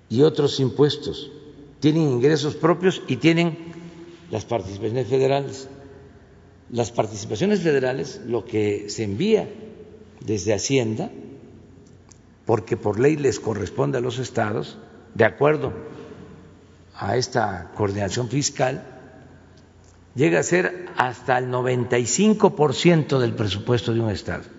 [0.10, 1.32] y otros impuestos,
[1.80, 3.58] tienen ingresos propios y tienen
[4.32, 5.70] las participaciones federales.
[6.70, 9.50] Las participaciones federales, lo que se envía
[10.20, 11.10] desde Hacienda,
[12.46, 14.78] porque por ley les corresponde a los estados,
[15.14, 15.74] de acuerdo
[16.96, 18.84] a esta coordinación fiscal,
[20.16, 24.57] llega a ser hasta el 95% del presupuesto de un estado.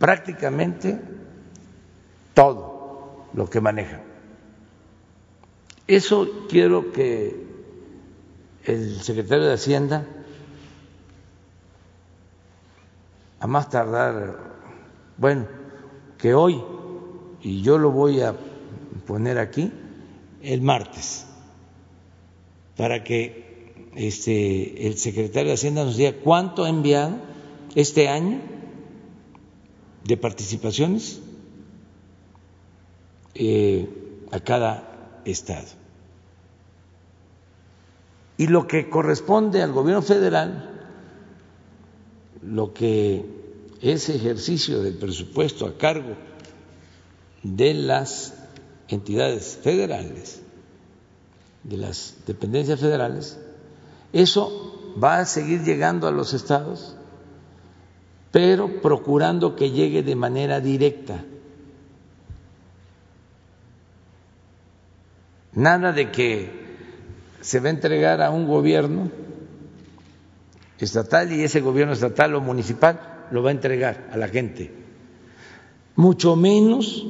[0.00, 0.98] Prácticamente
[2.32, 4.00] todo lo que maneja.
[5.86, 7.46] Eso quiero que
[8.64, 10.06] el secretario de Hacienda,
[13.40, 14.38] a más tardar,
[15.18, 15.46] bueno,
[16.16, 16.62] que hoy,
[17.42, 18.34] y yo lo voy a
[19.06, 19.70] poner aquí,
[20.40, 21.26] el martes,
[22.78, 27.16] para que este, el secretario de Hacienda nos diga cuánto ha enviado
[27.74, 28.59] este año
[30.04, 31.20] de participaciones
[33.34, 33.88] eh,
[34.32, 35.68] a cada estado.
[38.36, 40.70] Y lo que corresponde al gobierno federal,
[42.42, 43.24] lo que
[43.82, 46.16] es ejercicio del presupuesto a cargo
[47.42, 48.34] de las
[48.88, 50.40] entidades federales,
[51.64, 53.38] de las dependencias federales,
[54.12, 56.96] eso va a seguir llegando a los estados
[58.30, 61.24] pero procurando que llegue de manera directa.
[65.52, 66.50] Nada de que
[67.40, 69.10] se va a entregar a un gobierno
[70.78, 74.72] estatal y ese gobierno estatal o municipal lo va a entregar a la gente.
[75.96, 77.04] Mucho menos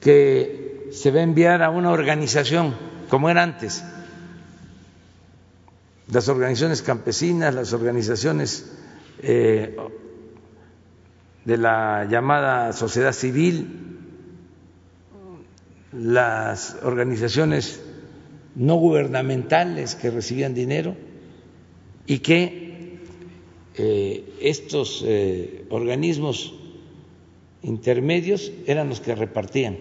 [0.00, 2.74] que se va a enviar a una organización
[3.08, 3.84] como era antes.
[6.10, 8.72] Las organizaciones campesinas, las organizaciones
[9.22, 9.76] eh,
[11.44, 13.98] de la llamada sociedad civil,
[15.92, 17.82] las organizaciones
[18.54, 20.96] no gubernamentales que recibían dinero
[22.06, 22.98] y que
[23.76, 26.54] eh, estos eh, organismos
[27.62, 29.78] intermedios eran los que repartían.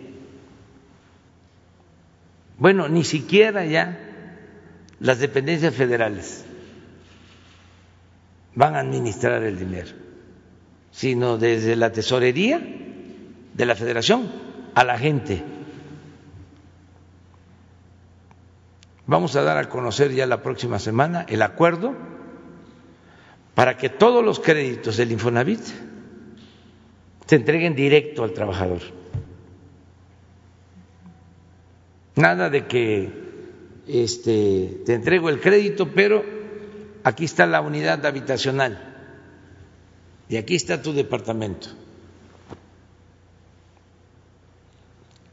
[2.57, 3.97] Bueno, ni siquiera ya
[4.99, 6.45] las dependencias federales
[8.55, 9.89] van a administrar el dinero,
[10.91, 12.59] sino desde la tesorería
[13.53, 14.29] de la federación
[14.75, 15.43] a la gente.
[19.05, 21.95] Vamos a dar a conocer ya la próxima semana el acuerdo
[23.55, 25.61] para que todos los créditos del Infonavit
[27.25, 28.81] se entreguen directo al trabajador.
[32.15, 33.09] Nada de que
[33.87, 36.38] este, te entrego el crédito, pero
[37.09, 38.73] aquí está la unidad habitacional.
[40.29, 41.69] Y aquí está tu departamento.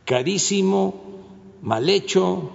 [0.07, 1.27] Carísimo,
[1.62, 2.51] mal hecho,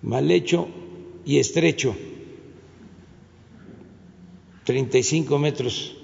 [0.00, 0.68] mal hecho
[1.26, 1.94] y estrecho,
[4.64, 5.96] 35 metros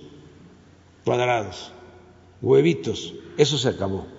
[1.05, 1.73] cuadrados,
[2.43, 4.14] huevitos, eso se acabó.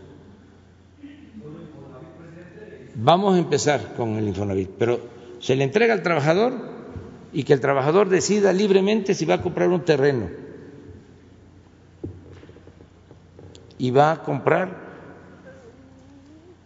[2.95, 4.99] Vamos a empezar con el Infonavit, pero
[5.39, 6.53] se le entrega al trabajador
[7.33, 10.29] y que el trabajador decida libremente si va a comprar un terreno
[13.77, 14.69] y va a comprar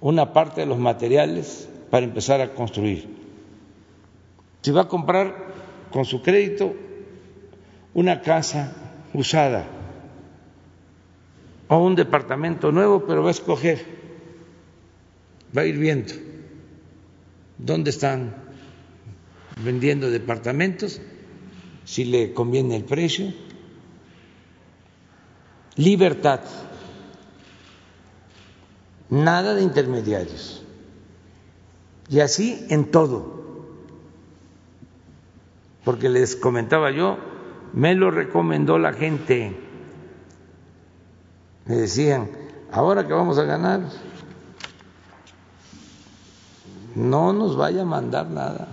[0.01, 3.09] una parte de los materiales para empezar a construir.
[4.61, 5.35] Si va a comprar
[5.91, 6.75] con su crédito
[7.93, 8.73] una casa
[9.13, 9.65] usada
[11.67, 13.98] o un departamento nuevo, pero va a escoger,
[15.55, 16.13] va a ir viendo
[17.57, 18.33] dónde están
[19.63, 21.01] vendiendo departamentos,
[21.85, 23.33] si le conviene el precio.
[25.75, 26.41] Libertad,
[29.09, 30.63] nada de intermediarios.
[32.09, 33.39] Y así en todo.
[35.83, 37.17] Porque les comentaba yo,
[37.73, 39.55] me lo recomendó la gente.
[41.65, 42.29] Me decían,
[42.71, 43.81] ahora que vamos a ganar,
[46.95, 48.67] no nos vaya a mandar nada.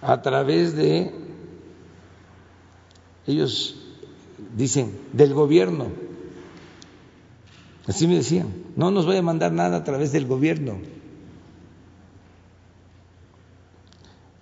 [0.00, 1.12] A través de,
[3.26, 3.76] ellos
[4.56, 5.88] dicen, del gobierno.
[7.86, 10.78] Así me decían, no nos vaya a mandar nada a través del gobierno.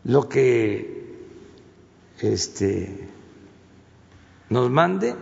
[0.04, 1.16] Lo que
[2.20, 3.08] este,
[4.50, 5.14] nos mande,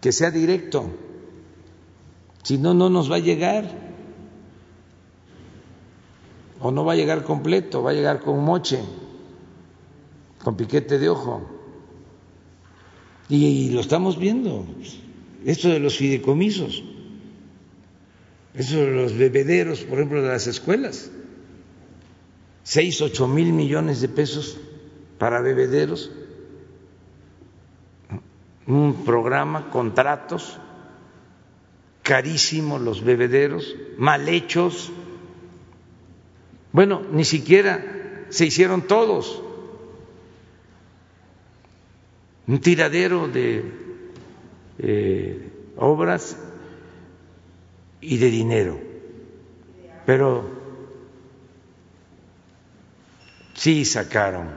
[0.00, 1.03] que sea directo
[2.44, 3.64] si no, no nos va a llegar.
[6.60, 8.80] O no va a llegar completo, va a llegar con moche,
[10.42, 11.42] con piquete de ojo.
[13.30, 14.66] Y, lo estamos viendo.
[15.44, 16.84] Esto de los fideicomisos,
[18.54, 21.10] eso de los bebederos, por ejemplo, de las escuelas.
[22.62, 24.58] Seis, ocho mil millones de pesos
[25.18, 26.10] para bebederos.
[28.66, 30.58] Un programa, contratos
[32.04, 34.92] carísimos los bebederos, mal hechos.
[36.70, 39.42] Bueno, ni siquiera se hicieron todos.
[42.46, 43.64] Un tiradero de
[44.78, 46.36] eh, obras
[48.02, 48.78] y de dinero.
[50.04, 50.50] Pero
[53.54, 54.50] sí sacaron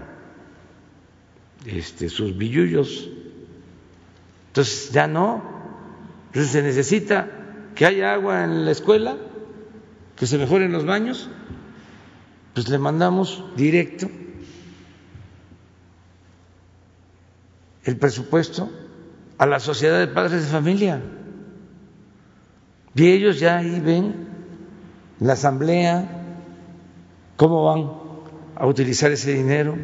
[1.65, 3.09] este, sus billullos.
[4.47, 5.41] Entonces ya no.
[6.27, 7.36] Entonces se necesita
[7.77, 9.17] que haya agua en la escuela,
[10.15, 11.29] que se mejoren los baños,
[12.55, 14.09] pues le mandamos directo
[17.83, 18.71] el presupuesto
[19.37, 21.03] a la sociedad de padres de familia.
[22.95, 24.27] Y ellos ya ahí ven
[25.19, 26.23] la asamblea
[27.35, 27.91] cómo van
[28.55, 29.77] a utilizar ese dinero,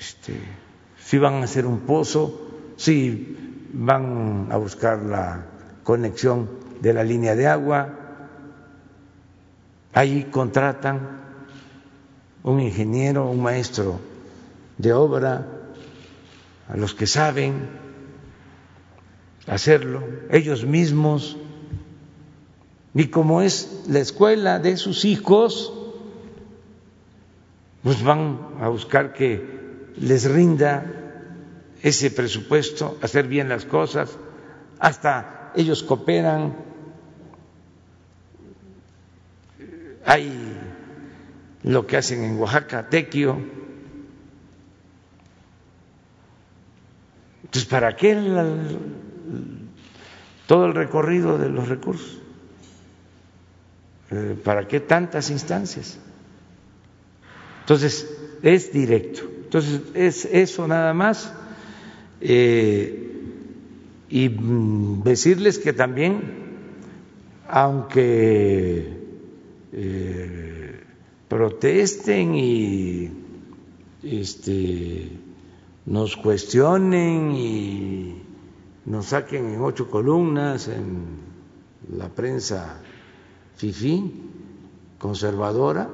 [0.00, 0.40] este,
[0.98, 5.46] si van a hacer un pozo, si van a buscar la
[5.82, 6.48] conexión
[6.80, 7.88] de la línea de agua,
[9.92, 11.20] ahí contratan
[12.42, 14.00] un ingeniero, un maestro
[14.78, 15.46] de obra,
[16.68, 17.68] a los que saben
[19.46, 21.36] hacerlo, ellos mismos,
[22.94, 25.72] y como es la escuela de sus hijos,
[27.82, 31.01] pues van a buscar que les rinda
[31.82, 34.16] ese presupuesto, hacer bien las cosas,
[34.78, 36.54] hasta ellos cooperan,
[40.04, 40.58] hay
[41.64, 43.38] lo que hacen en Oaxaca, Tequio.
[47.44, 48.16] Entonces, ¿para qué
[50.46, 52.18] todo el recorrido de los recursos?
[54.10, 55.98] Eh, ¿Para qué tantas instancias?
[57.60, 58.08] Entonces,
[58.42, 59.22] es directo.
[59.44, 61.32] Entonces, es eso nada más.
[62.24, 63.02] Eh,
[64.08, 64.28] y
[65.02, 66.20] decirles que también,
[67.48, 68.96] aunque
[69.72, 70.80] eh,
[71.28, 73.10] protesten y
[74.04, 75.08] este,
[75.86, 78.22] nos cuestionen y
[78.86, 81.04] nos saquen en ocho columnas en
[81.96, 82.80] la prensa
[83.56, 84.12] FIFI,
[84.98, 85.90] conservadora,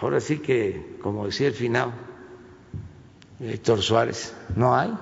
[0.00, 2.13] ahora sí que, como decía el final,
[3.40, 4.34] Héctor Suárez.
[4.54, 4.94] No hay.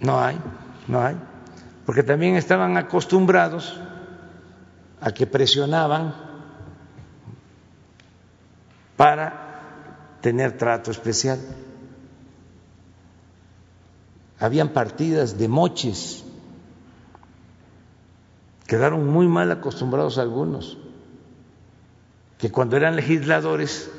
[0.00, 0.38] No hay,
[0.86, 1.16] no hay.
[1.84, 3.80] Porque también estaban acostumbrados
[5.00, 6.14] a que presionaban
[8.96, 11.38] para tener trato especial.
[14.38, 16.24] Habían partidas de moches.
[18.66, 20.76] Quedaron muy mal acostumbrados algunos,
[22.36, 23.90] que cuando eran legisladores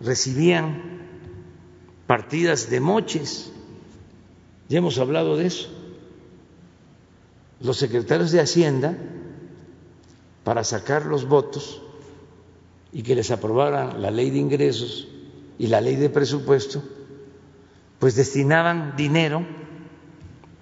[0.00, 0.93] recibían
[2.06, 3.52] partidas de moches.
[4.68, 5.68] Ya hemos hablado de eso.
[7.60, 8.94] los secretarios de Hacienda
[10.42, 11.80] para sacar los votos
[12.92, 15.08] y que les aprobaran la ley de ingresos
[15.58, 16.82] y la ley de presupuesto,
[17.98, 19.46] pues destinaban dinero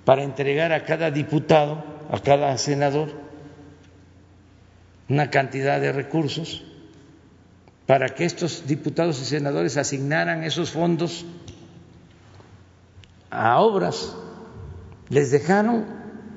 [0.04, 3.08] para entregar a cada diputado, a cada senador,
[5.08, 6.64] una cantidad de recursos
[7.92, 11.26] para que estos diputados y senadores asignaran esos fondos
[13.30, 14.16] a obras.
[15.10, 15.84] Les dejaron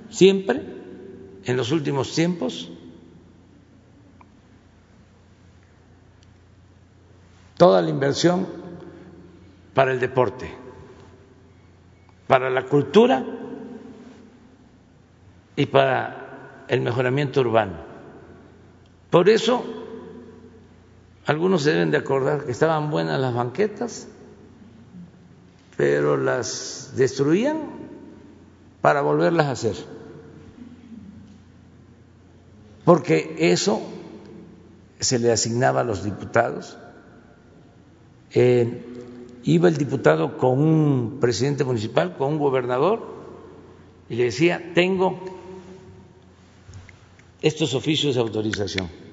[0.09, 0.61] siempre,
[1.45, 2.69] en los últimos tiempos,
[7.55, 8.45] toda la inversión
[9.73, 10.53] para el deporte,
[12.27, 13.25] para la cultura
[15.55, 17.77] y para el mejoramiento urbano.
[19.09, 19.84] Por eso,
[21.25, 24.07] algunos se deben de acordar que estaban buenas las banquetas,
[25.75, 27.57] pero las destruían
[28.81, 29.75] para volverlas a hacer.
[32.83, 33.81] Porque eso
[34.99, 36.77] se le asignaba a los diputados.
[38.31, 43.15] Iba el diputado con un presidente municipal, con un gobernador,
[44.09, 45.19] y le decía, tengo
[47.41, 49.04] estos oficios de autorización.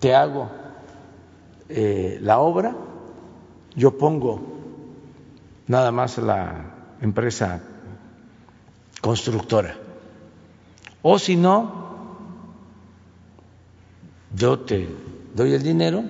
[0.00, 0.50] Te hago
[1.68, 2.76] eh, la obra,
[3.74, 4.40] yo pongo
[5.66, 7.62] nada más la empresa
[9.00, 9.76] constructora.
[11.02, 11.84] O si no,
[14.34, 14.88] yo te
[15.34, 16.04] doy el dinero,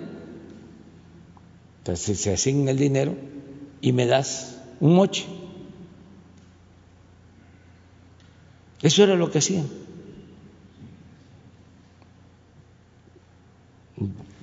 [1.78, 3.14] entonces se asigna el dinero
[3.80, 5.26] y me das un moche.
[8.82, 9.83] Eso era lo que hacían.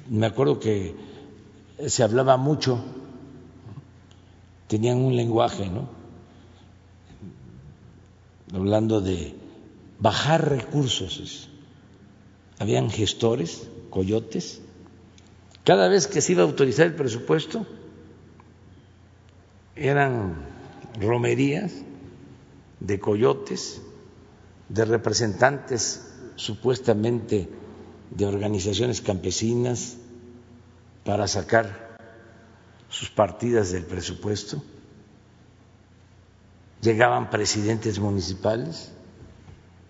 [0.09, 0.95] Me acuerdo que
[1.87, 2.83] se hablaba mucho,
[4.67, 5.89] tenían un lenguaje, ¿no?
[8.53, 9.35] Hablando de
[9.99, 11.49] bajar recursos.
[12.59, 14.61] Habían gestores, coyotes.
[15.63, 17.65] Cada vez que se iba a autorizar el presupuesto,
[19.75, 20.35] eran
[20.99, 21.71] romerías
[22.79, 23.81] de coyotes
[24.69, 27.49] de representantes supuestamente
[28.11, 29.97] de organizaciones campesinas
[31.03, 31.97] para sacar
[32.89, 34.61] sus partidas del presupuesto.
[36.81, 38.91] Llegaban presidentes municipales,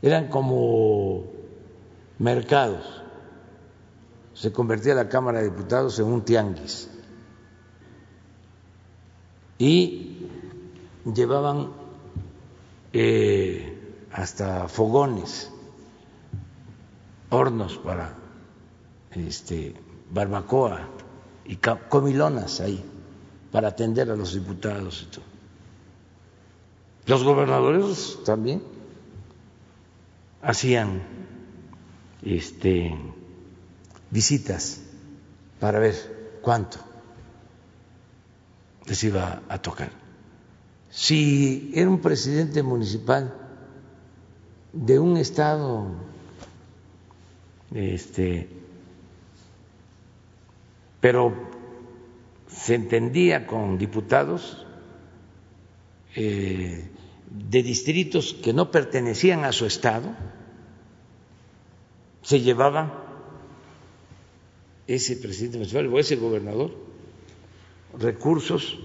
[0.01, 1.23] eran como
[2.19, 3.01] mercados.
[4.33, 6.89] Se convertía la Cámara de Diputados en un tianguis.
[9.57, 10.27] Y
[11.13, 11.71] llevaban
[12.93, 13.77] eh,
[14.11, 15.51] hasta fogones,
[17.31, 18.13] hornos para
[19.11, 19.73] este,
[20.11, 20.87] barbacoa
[21.45, 22.83] y comilonas ahí
[23.51, 25.25] para atender a los diputados y todo.
[27.07, 28.61] Los gobernadores también
[30.41, 31.01] hacían
[32.21, 32.95] este,
[34.09, 34.81] visitas
[35.59, 36.77] para ver cuánto
[38.85, 39.91] les iba a tocar.
[40.89, 43.33] Si era un presidente municipal
[44.73, 46.10] de un estado
[47.73, 48.49] este
[50.99, 51.33] pero
[52.47, 54.65] se entendía con diputados
[56.15, 56.89] eh,
[57.29, 60.15] de distritos que no pertenecían a su estado
[62.21, 63.05] se llevaba
[64.87, 66.75] ese presidente municipal o ese gobernador
[67.97, 68.77] recursos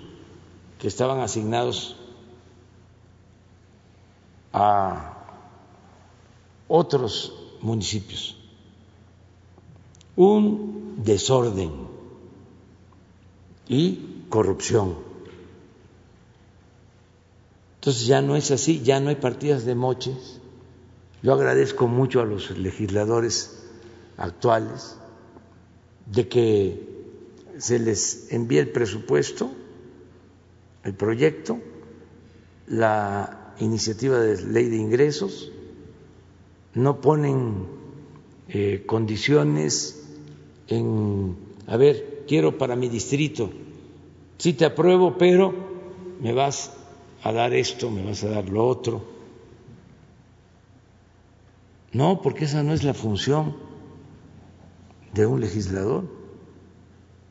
[0.79, 1.97] que estaban asignados
[4.53, 5.13] a
[6.69, 8.46] otros municipios.
[10.17, 11.71] Un desorden
[13.69, 14.97] y corrupción.
[17.81, 20.41] Entonces ya no es así, ya no hay partidas de moches.
[21.23, 23.63] Yo agradezco mucho a los legisladores
[24.17, 24.97] actuales
[26.07, 26.97] de que
[27.59, 29.51] se les envíe el presupuesto,
[30.85, 31.59] el proyecto,
[32.67, 35.53] la iniciativa de ley de ingresos,
[36.75, 37.67] no ponen
[38.49, 40.06] eh, condiciones
[40.69, 41.37] en,
[41.67, 43.51] a ver, quiero para mi distrito,
[44.39, 45.55] sí te apruebo, pero
[46.21, 46.73] me vas
[47.23, 49.05] a dar esto, me vas a dar lo otro.
[51.93, 53.57] No, porque esa no es la función
[55.15, 56.05] de un legislador.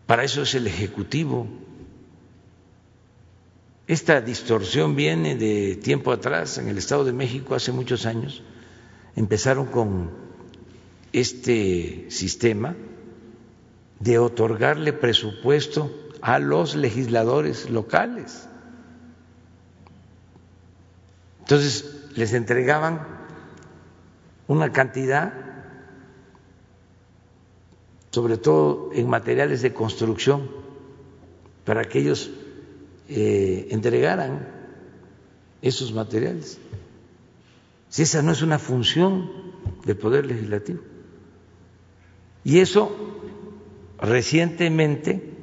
[0.08, 1.48] Para eso es el Ejecutivo.
[3.88, 8.42] Esta distorsión viene de tiempo atrás, en el Estado de México, hace muchos años
[9.16, 10.10] empezaron con
[11.14, 12.76] este sistema
[14.00, 15.92] de otorgarle presupuesto
[16.22, 18.48] a los legisladores locales.
[21.40, 23.08] Entonces les entregaban
[24.48, 25.34] una cantidad,
[28.12, 30.50] sobre todo en materiales de construcción,
[31.64, 32.32] para que ellos
[33.10, 34.48] eh, entregaran
[35.62, 36.60] esos materiales.
[37.90, 39.32] Si esa no es una función
[39.86, 40.82] del Poder Legislativo.
[42.44, 43.15] Y eso
[44.00, 45.34] recientemente,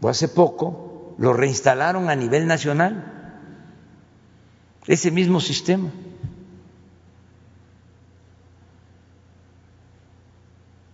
[0.00, 3.20] o hace poco, lo reinstalaron a nivel nacional,
[4.86, 5.90] ese mismo sistema.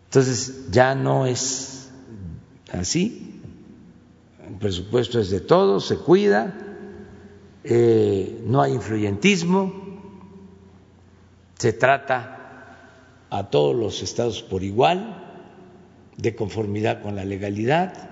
[0.06, 1.90] Entonces ya no es
[2.72, 3.40] así,
[4.46, 6.56] el presupuesto es de todos, se cuida,
[7.64, 9.72] eh, no hay influyentismo,
[11.58, 12.36] se trata
[13.28, 15.25] a todos los estados por igual,
[16.16, 18.10] de conformidad con la legalidad,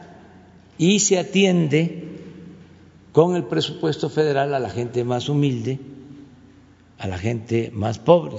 [0.76, 2.09] y se atiende
[3.12, 5.78] con el presupuesto federal a la gente más humilde,
[6.98, 8.38] a la gente más pobre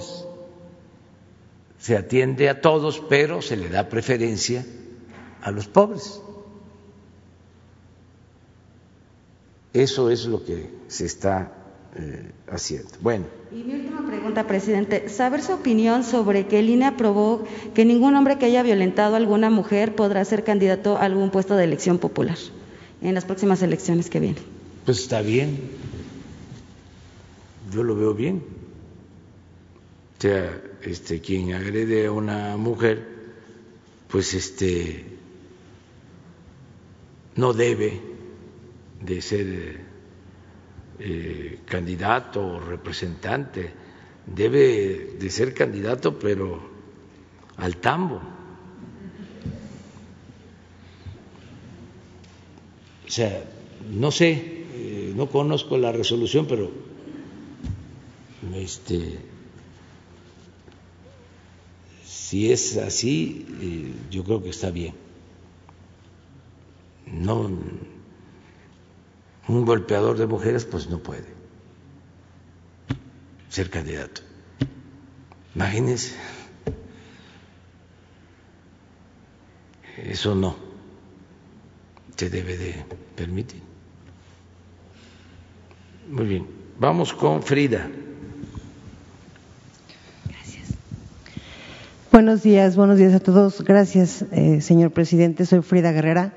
[1.78, 4.66] se atiende a todos, pero se le da preferencia
[5.42, 6.20] a los pobres.
[9.72, 11.52] Eso es lo que se está
[11.98, 12.90] eh, haciendo.
[13.00, 13.24] Bueno.
[13.50, 15.08] Y mi última pregunta, presidente.
[15.08, 17.44] Saber su opinión sobre que el INE aprobó
[17.74, 21.56] que ningún hombre que haya violentado a alguna mujer podrá ser candidato a algún puesto
[21.56, 22.36] de elección popular
[23.00, 24.42] en las próximas elecciones que vienen.
[24.84, 25.58] Pues está bien.
[27.72, 28.42] Yo lo veo bien.
[30.18, 33.06] O sea, este, quien agrede a una mujer,
[34.08, 35.04] pues este,
[37.36, 38.00] no debe
[39.02, 39.85] de ser
[40.98, 43.72] eh, candidato o representante,
[44.26, 46.60] debe de ser candidato, pero
[47.56, 48.20] al tambo.
[53.06, 53.44] O sea,
[53.90, 56.70] no sé, eh, no conozco la resolución, pero
[58.54, 59.18] este
[62.26, 64.94] si es así, eh, yo creo que está bien.
[67.06, 67.48] No,
[69.48, 71.26] un golpeador de mujeres pues no puede
[73.48, 74.22] ser candidato.
[75.54, 76.14] Imagínense,
[79.96, 80.56] eso no
[82.16, 82.84] se debe de
[83.14, 83.62] permitir.
[86.10, 86.46] Muy bien,
[86.78, 87.88] vamos con Frida.
[92.12, 93.62] Buenos días, buenos días a todos.
[93.62, 95.44] Gracias, eh, señor presidente.
[95.44, 96.32] Soy Frida Guerrera,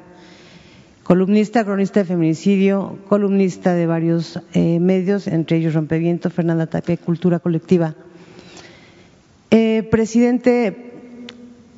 [1.10, 7.40] columnista, cronista de feminicidio, columnista de varios eh, medios, entre ellos Rompeviento, Fernanda Tapia, Cultura
[7.40, 7.96] Colectiva.
[9.50, 10.92] Eh, presidente,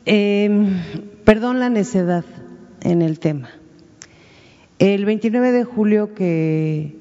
[0.03, 0.81] em,
[1.23, 2.25] perdón la necedad
[2.81, 3.51] en el tema.
[4.79, 6.97] El 29 de julio que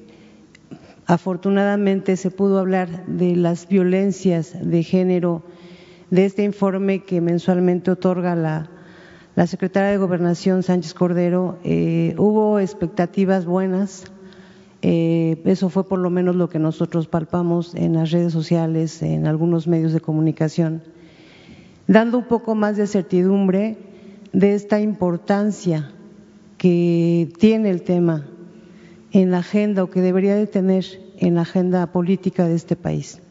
[1.07, 5.43] afortunadamente se pudo hablar de las violencias de género
[6.11, 8.69] de este informe que mensualmente otorga la,
[9.47, 14.05] secretaria de Gobernación Sánchez Cordero, eh, hubo expectativas buenas.
[14.81, 19.27] Eh, eso fue por lo menos lo que nosotros palpamos en las redes sociales, en
[19.27, 20.83] algunos medios de comunicación,
[21.87, 23.77] dando un poco más de certidumbre
[24.33, 25.91] de esta importancia
[26.57, 28.27] que tiene el tema
[29.11, 30.85] en la agenda o que debería de tener
[31.17, 33.21] en la agenda política de este país.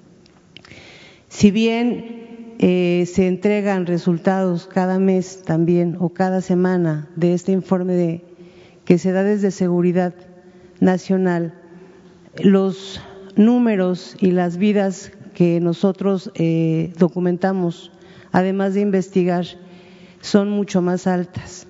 [1.29, 2.20] Si bien
[2.63, 8.23] eh, se entregan resultados cada mes también o cada semana de este informe de,
[8.85, 10.13] que se da desde Seguridad
[10.79, 11.55] Nacional.
[12.37, 13.01] Los
[13.35, 17.93] números y las vidas que nosotros eh, documentamos,
[18.31, 19.47] además de investigar,
[20.21, 21.67] son mucho más altas.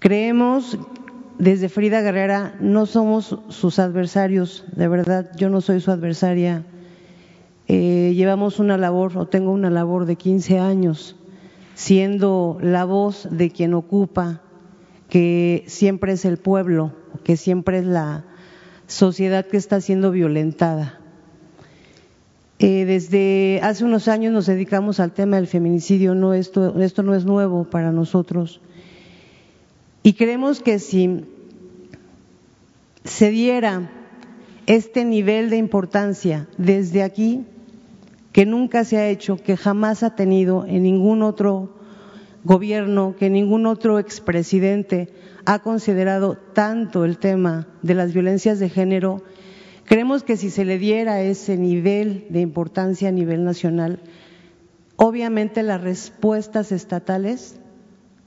[0.00, 0.76] Creemos
[1.38, 6.64] desde Frida Guerrera no somos sus adversarios, de verdad, yo no soy su adversaria
[7.72, 11.14] eh, llevamos una labor, o tengo una labor de 15 años,
[11.74, 14.42] siendo la voz de quien ocupa,
[15.08, 16.92] que siempre es el pueblo,
[17.22, 18.24] que siempre es la
[18.88, 20.98] sociedad que está siendo violentada.
[22.58, 27.14] Eh, desde hace unos años nos dedicamos al tema del feminicidio, no esto, esto no
[27.14, 28.60] es nuevo para nosotros.
[30.02, 31.24] Y creemos que si
[33.04, 33.92] se diera
[34.66, 37.44] este nivel de importancia desde aquí,
[38.32, 41.74] que nunca se ha hecho, que jamás ha tenido en ningún otro
[42.44, 45.12] gobierno, que ningún otro expresidente
[45.44, 49.22] ha considerado tanto el tema de las violencias de género,
[49.84, 54.00] creemos que si se le diera ese nivel de importancia a nivel nacional,
[54.96, 57.58] obviamente las respuestas estatales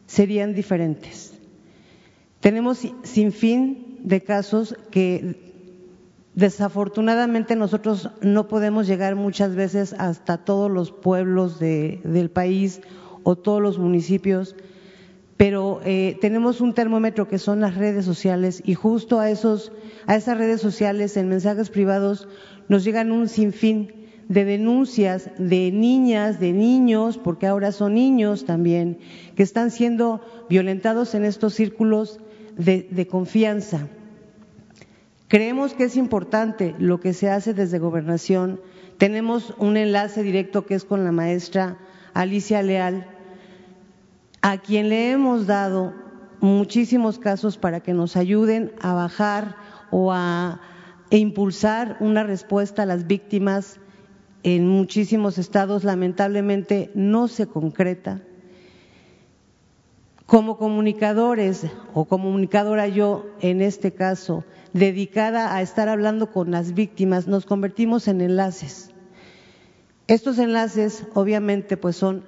[0.05, 1.33] serían diferentes.
[2.39, 5.52] Tenemos sin fin de casos que
[6.35, 12.81] Desafortunadamente nosotros no podemos llegar muchas veces hasta todos los pueblos del país
[13.21, 14.55] o todos los municipios,
[15.37, 19.71] pero eh, tenemos un termómetro que son las redes sociales y justo a, esos,
[20.07, 22.27] a esas redes sociales en mensajes privados
[22.67, 23.93] nos llegan un sinfín
[24.27, 28.97] de denuncias de niñas, de niños, porque ahora son niños también,
[29.35, 32.19] que están siendo violentados en estos círculos
[32.57, 33.87] de confianza.
[35.33, 38.61] Creemos que es importante lo que se hace desde gobernación.
[38.99, 41.79] Tenemos un enlace directo que es con la maestra
[42.13, 43.07] Alicia Leal,
[44.43, 45.91] a quien le hemos dado
[46.39, 49.55] muchísimos casos para que nos ayuden a bajar
[49.89, 50.61] o a
[51.09, 53.79] impulsar una respuesta a las víctimas
[54.43, 58.21] en muchísimos estados lamentablemente no se concreta.
[60.27, 61.65] Como comunicadores
[61.95, 64.43] o comunicadora yo en este caso
[64.73, 68.91] dedicada a estar hablando con las víctimas, nos convertimos en enlaces.
[70.07, 72.25] Estos enlaces obviamente pues son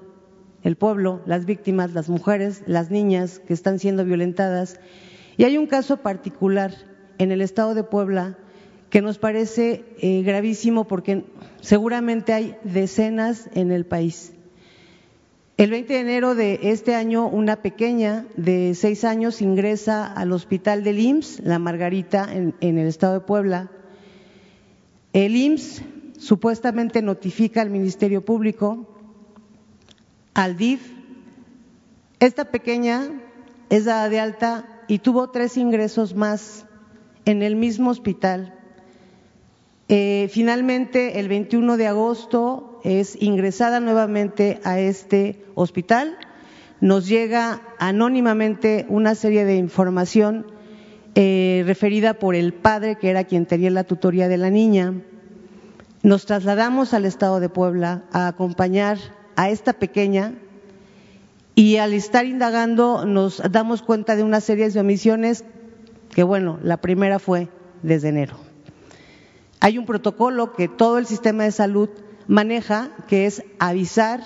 [0.64, 4.80] el pueblo, las víctimas, las mujeres, las niñas que están siendo violentadas.
[5.38, 6.74] Y hay un caso particular
[7.18, 8.38] en el estado de Puebla
[8.90, 11.26] que nos parece eh, gravísimo porque
[11.62, 14.35] seguramente hay decenas en el país.
[15.58, 20.84] El 20 de enero de este año, una pequeña de seis años ingresa al hospital
[20.84, 23.72] del IMSS, la Margarita, en, el estado de Puebla.
[25.14, 25.82] El IMSS
[26.20, 28.86] supuestamente notifica al Ministerio Público,
[30.34, 30.82] al DIF.
[32.20, 33.10] Esta pequeña
[33.70, 36.66] es dada de alta y tuvo tres ingresos más
[37.24, 38.60] en el mismo hospital.
[39.88, 46.18] Eh, finalmente, el 21 de agosto, es ingresada nuevamente a este hospital.
[46.80, 50.46] Nos llega anónimamente una serie de información
[51.16, 54.94] eh, referida por el padre, que era quien tenía la tutoría de la niña.
[56.04, 59.00] Nos trasladamos al estado de Puebla a acompañar
[59.36, 60.36] a esta pequeña
[61.56, 65.44] y al estar indagando nos damos cuenta de una serie de omisiones
[66.14, 67.50] que, bueno, la primera fue
[67.82, 68.38] desde enero.
[69.60, 71.90] Hay un protocolo que todo el sistema de salud
[72.28, 74.22] maneja, que es avisar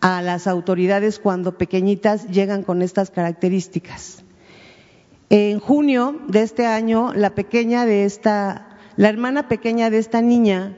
[0.00, 4.24] a las autoridades cuando pequeñitas llegan con estas características.
[5.30, 10.76] En junio de este año, la pequeña de esta, la hermana pequeña de esta niña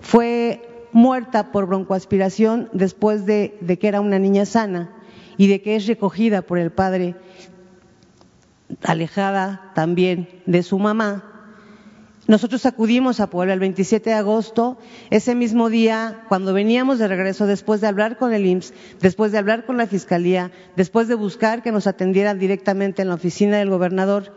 [0.00, 4.90] fue muerta por broncoaspiración después de, de que era una niña sana
[5.36, 7.16] y de que es recogida por el padre,
[8.82, 11.37] alejada también de su mamá,
[12.28, 14.76] nosotros acudimos a Puebla el 27 de agosto,
[15.08, 19.38] ese mismo día, cuando veníamos de regreso, después de hablar con el IMSS, después de
[19.38, 23.70] hablar con la Fiscalía, después de buscar que nos atendieran directamente en la oficina del
[23.70, 24.34] gobernador,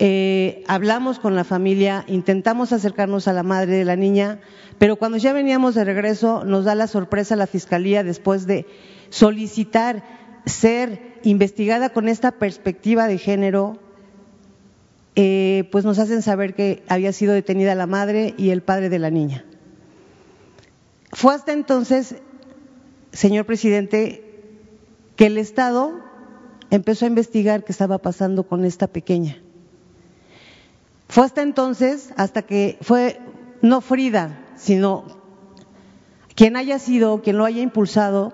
[0.00, 4.40] eh, hablamos con la familia, intentamos acercarnos a la madre de la niña,
[4.78, 8.66] pero cuando ya veníamos de regreso nos da la sorpresa la Fiscalía después de
[9.10, 10.02] solicitar
[10.46, 13.78] ser investigada con esta perspectiva de género
[15.16, 18.98] eh, pues nos hacen saber que había sido detenida la madre y el padre de
[18.98, 19.44] la niña.
[21.12, 22.16] Fue hasta entonces,
[23.12, 24.24] señor presidente,
[25.16, 26.00] que el Estado
[26.70, 29.42] empezó a investigar qué estaba pasando con esta pequeña.
[31.08, 33.20] Fue hasta entonces, hasta que fue
[33.62, 35.04] no Frida, sino
[36.36, 38.32] quien haya sido, quien lo haya impulsado,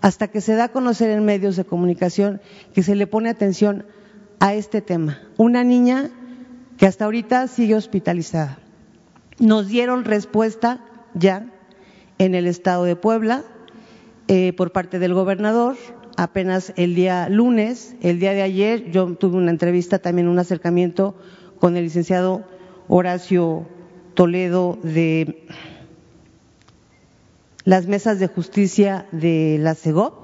[0.00, 2.42] hasta que se da a conocer en medios de comunicación
[2.74, 3.86] que se le pone atención
[4.44, 5.22] a este tema.
[5.38, 6.10] Una niña
[6.76, 8.58] que hasta ahorita sigue hospitalizada.
[9.38, 10.84] Nos dieron respuesta
[11.14, 11.46] ya
[12.18, 13.42] en el estado de Puebla
[14.28, 15.76] eh, por parte del gobernador.
[16.18, 21.14] Apenas el día lunes, el día de ayer, yo tuve una entrevista, también un acercamiento
[21.58, 22.44] con el licenciado
[22.86, 23.66] Horacio
[24.12, 25.46] Toledo de
[27.64, 30.23] las mesas de justicia de la CEGOP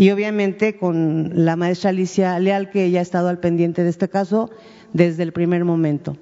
[0.00, 4.08] y obviamente con la maestra Alicia Leal, que ella ha estado al pendiente de este
[4.08, 4.50] caso
[4.94, 6.16] desde el primer momento.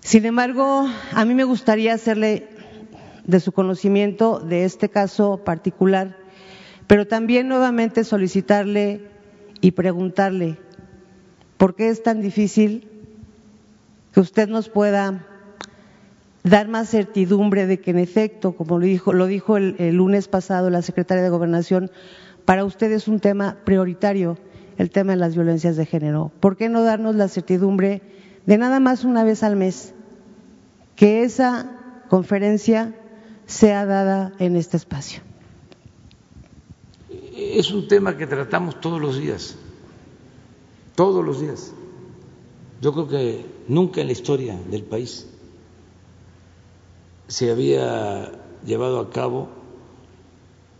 [0.00, 2.46] Sin embargo, a mí me gustaría hacerle
[3.24, 6.18] de su conocimiento de este caso particular,
[6.86, 9.08] pero también nuevamente solicitarle
[9.62, 10.58] y preguntarle
[11.56, 12.86] por qué es tan difícil
[14.12, 15.26] que usted nos pueda
[16.42, 21.24] dar más certidumbre de que en efecto, como lo dijo, el lunes pasado la secretaria
[21.24, 21.90] de Gobernación,
[22.46, 24.38] para usted es un tema prioritario
[24.78, 26.30] el tema de las violencias de género.
[26.40, 28.02] ¿Por qué no darnos la certidumbre
[28.46, 29.94] de nada más una vez al mes
[30.94, 32.94] que esa conferencia
[33.46, 35.20] sea dada en este espacio?
[37.34, 39.56] Es un tema que tratamos todos los días,
[40.94, 41.72] todos los días.
[42.80, 45.26] Yo creo que nunca en la historia del país
[47.28, 48.30] se había
[48.64, 49.48] llevado a cabo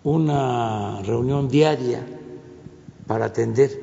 [0.07, 2.01] una reunión diaria
[3.09, 3.83] para atender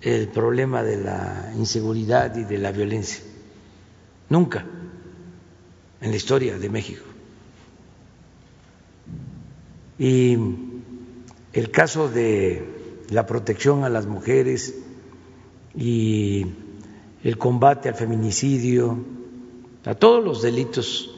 [0.00, 3.22] el problema de la inseguridad y de la violencia.
[4.28, 4.66] Nunca
[6.00, 7.04] en la historia de México.
[10.00, 10.36] Y
[11.52, 14.74] el caso de la protección a las mujeres
[15.76, 16.44] y
[17.22, 18.98] el combate al feminicidio,
[19.84, 21.17] a todos los delitos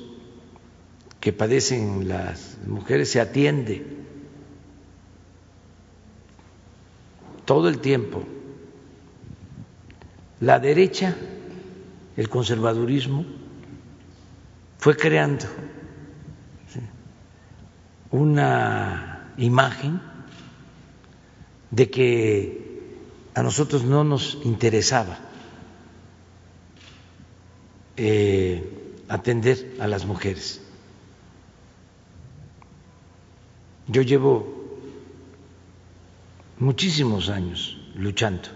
[1.20, 3.84] que padecen las mujeres se atiende
[7.44, 8.24] todo el tiempo.
[10.40, 11.14] La derecha,
[12.16, 13.26] el conservadurismo,
[14.78, 15.44] fue creando
[18.10, 20.00] una imagen
[21.70, 22.70] de que
[23.34, 25.18] a nosotros no nos interesaba
[27.96, 30.62] eh, atender a las mujeres.
[33.90, 34.46] Yo llevo
[36.60, 38.48] muchísimos años luchando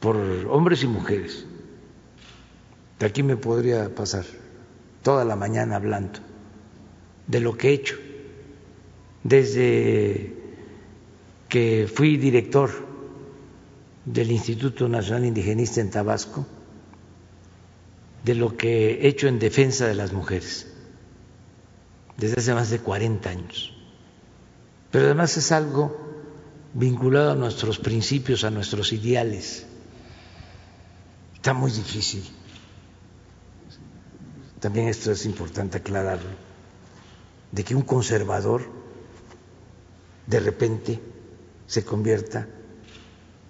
[0.00, 0.16] por
[0.48, 1.44] hombres y mujeres.
[2.98, 4.24] De aquí me podría pasar
[5.02, 6.20] toda la mañana hablando
[7.26, 7.96] de lo que he hecho
[9.22, 10.32] desde
[11.50, 12.70] que fui director
[14.06, 16.46] del Instituto Nacional Indigenista en Tabasco,
[18.24, 20.72] de lo que he hecho en defensa de las mujeres
[22.16, 23.72] desde hace más de 40 años.
[24.90, 25.96] Pero además es algo
[26.72, 29.66] vinculado a nuestros principios, a nuestros ideales.
[31.34, 32.24] Está muy difícil.
[34.60, 36.30] También esto es importante aclararlo,
[37.52, 38.62] de que un conservador
[40.26, 41.00] de repente
[41.66, 42.48] se convierta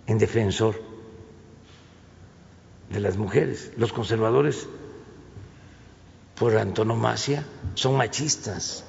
[0.06, 0.80] en defensor
[2.90, 3.72] de las mujeres.
[3.76, 4.66] Los conservadores
[6.38, 8.84] por antonomasia son machistas,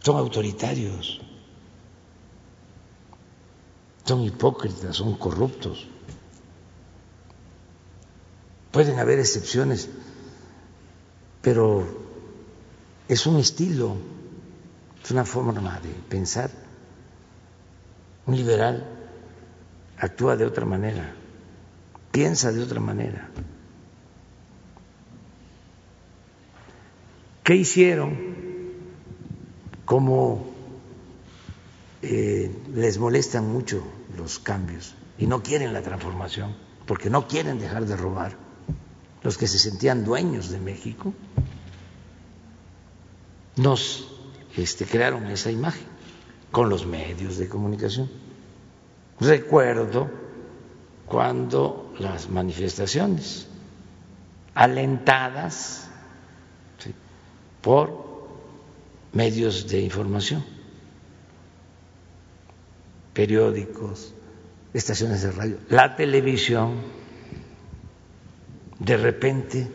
[0.00, 1.20] son autoritarios,
[4.04, 5.86] son hipócritas, son corruptos.
[8.70, 9.88] Pueden haber excepciones,
[11.40, 11.86] pero
[13.08, 13.96] es un estilo,
[15.02, 16.50] es una forma de pensar.
[18.26, 18.86] Un liberal
[19.98, 21.14] actúa de otra manera,
[22.12, 23.30] piensa de otra manera.
[27.42, 28.16] ¿Qué hicieron?
[29.84, 30.46] Como
[32.02, 33.82] eh, les molestan mucho
[34.16, 36.54] los cambios y no quieren la transformación,
[36.86, 38.36] porque no quieren dejar de robar,
[39.22, 41.12] los que se sentían dueños de México,
[43.56, 44.08] nos
[44.56, 45.86] este, crearon esa imagen
[46.50, 48.10] con los medios de comunicación.
[49.20, 50.10] Recuerdo
[51.06, 53.46] cuando las manifestaciones
[54.54, 55.89] alentadas
[57.60, 58.10] por
[59.12, 60.44] medios de información,
[63.12, 64.14] periódicos,
[64.72, 66.74] estaciones de radio, la televisión,
[68.78, 69.68] de repente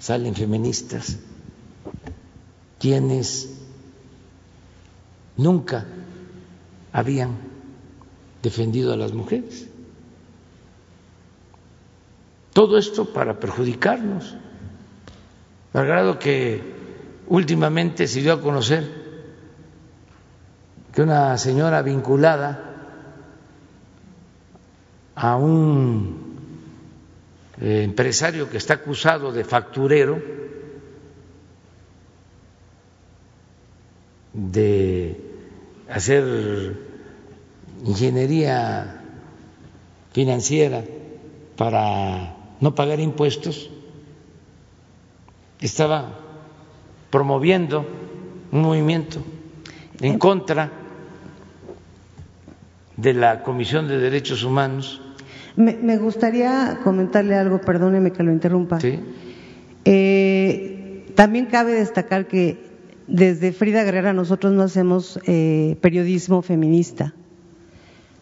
[0.00, 1.18] salen feministas
[2.78, 3.58] quienes
[5.36, 5.86] nunca
[6.92, 7.36] habían
[8.42, 9.68] defendido a las mujeres.
[12.52, 14.34] Todo esto para perjudicarnos,
[15.74, 16.77] al grado que
[17.28, 18.84] últimamente se dio a conocer
[20.92, 22.64] que una señora vinculada
[25.14, 26.38] a un
[27.60, 30.22] eh, empresario que está acusado de facturero,
[34.32, 35.20] de
[35.90, 36.76] hacer
[37.84, 39.02] ingeniería
[40.12, 40.84] financiera
[41.56, 43.70] para no pagar impuestos,
[45.60, 46.27] estaba
[47.10, 47.86] promoviendo
[48.52, 49.22] un movimiento
[50.00, 50.70] en contra
[52.96, 55.00] de la Comisión de Derechos Humanos.
[55.56, 58.80] Me, gustaría comentarle algo, perdóneme que lo interrumpa.
[58.80, 59.00] ¿Sí?
[59.84, 62.58] Eh, también cabe destacar que
[63.08, 67.14] desde Frida Guerrera nosotros no hacemos eh, periodismo feminista.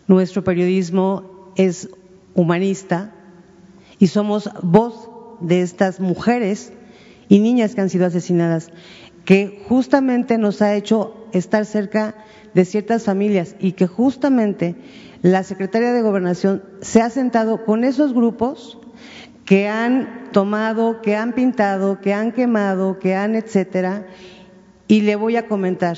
[0.07, 1.91] Nuestro periodismo es
[2.35, 3.13] humanista
[3.99, 5.11] y somos voz
[5.41, 6.73] de estas mujeres
[7.29, 8.71] y niñas que han sido asesinadas,
[9.25, 12.15] que justamente nos ha hecho estar cerca
[12.55, 14.77] de ciertas familias y que justamente
[15.23, 18.79] la Secretaría de Gobernación se ha sentado con esos grupos
[19.45, 24.07] que han tomado, que han pintado, que han quemado, que han etcétera,
[24.89, 25.97] y le voy a comentar.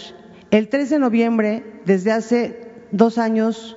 [0.50, 3.76] El 3 de noviembre, desde hace dos años,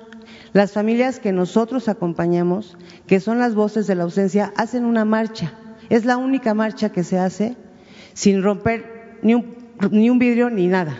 [0.52, 2.76] Las familias que nosotros acompañamos,
[3.06, 5.54] que son las voces de la ausencia, hacen una marcha.
[5.92, 7.54] Es la única marcha que se hace
[8.14, 9.44] sin romper ni un,
[9.90, 10.96] ni un vidrio ni nada.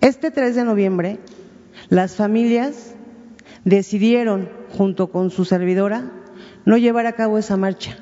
[0.00, 1.18] Este 3 de noviembre,
[1.88, 2.94] las familias
[3.64, 6.12] decidieron, junto con su servidora,
[6.64, 7.96] no llevar a cabo esa marcha.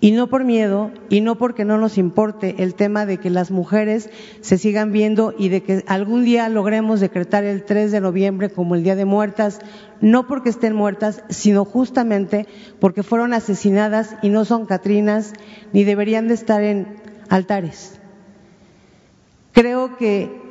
[0.00, 3.50] Y no por miedo y no porque no nos importe el tema de que las
[3.50, 4.10] mujeres
[4.40, 8.74] se sigan viendo y de que algún día logremos decretar el 3 de noviembre como
[8.74, 9.60] el Día de Muertas,
[10.00, 12.46] no porque estén muertas, sino justamente
[12.78, 15.32] porque fueron asesinadas y no son Catrinas
[15.72, 16.96] ni deberían de estar en
[17.28, 18.00] altares.
[19.52, 20.49] Creo que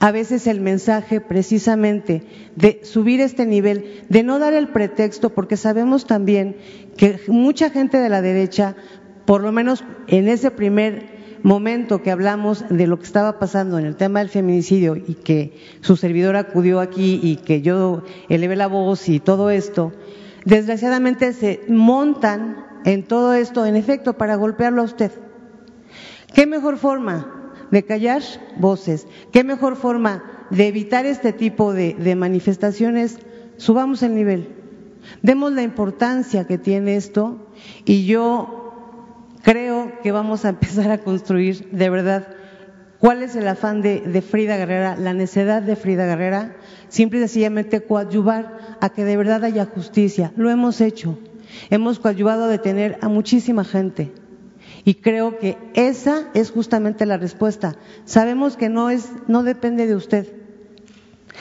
[0.00, 2.22] a veces el mensaje precisamente
[2.56, 6.56] de subir este nivel, de no dar el pretexto, porque sabemos también
[6.96, 8.76] que mucha gente de la derecha,
[9.24, 13.86] por lo menos en ese primer momento que hablamos de lo que estaba pasando en
[13.86, 18.66] el tema del feminicidio y que su servidor acudió aquí y que yo elevé la
[18.66, 19.92] voz y todo esto,
[20.44, 25.12] desgraciadamente se montan en todo esto, en efecto, para golpearlo a usted.
[26.34, 27.37] ¿Qué mejor forma
[27.70, 28.22] de callar
[28.56, 29.06] voces.
[29.32, 33.18] ¿Qué mejor forma de evitar este tipo de, manifestaciones?
[33.56, 34.48] Subamos el nivel.
[35.22, 37.48] Demos la importancia que tiene esto
[37.84, 42.28] y yo creo que vamos a empezar a construir de verdad
[42.98, 46.56] cuál es el afán de, de Frida Guerrera, la necesidad de Frida Guerrera,
[46.88, 50.32] simple y sencillamente coadyuvar a que de verdad haya justicia.
[50.36, 51.18] Lo hemos hecho.
[51.70, 54.12] Hemos coadyuvado a detener a muchísima gente.
[54.84, 57.76] Y creo que esa es justamente la respuesta.
[58.04, 60.32] Sabemos que no es, no depende de usted.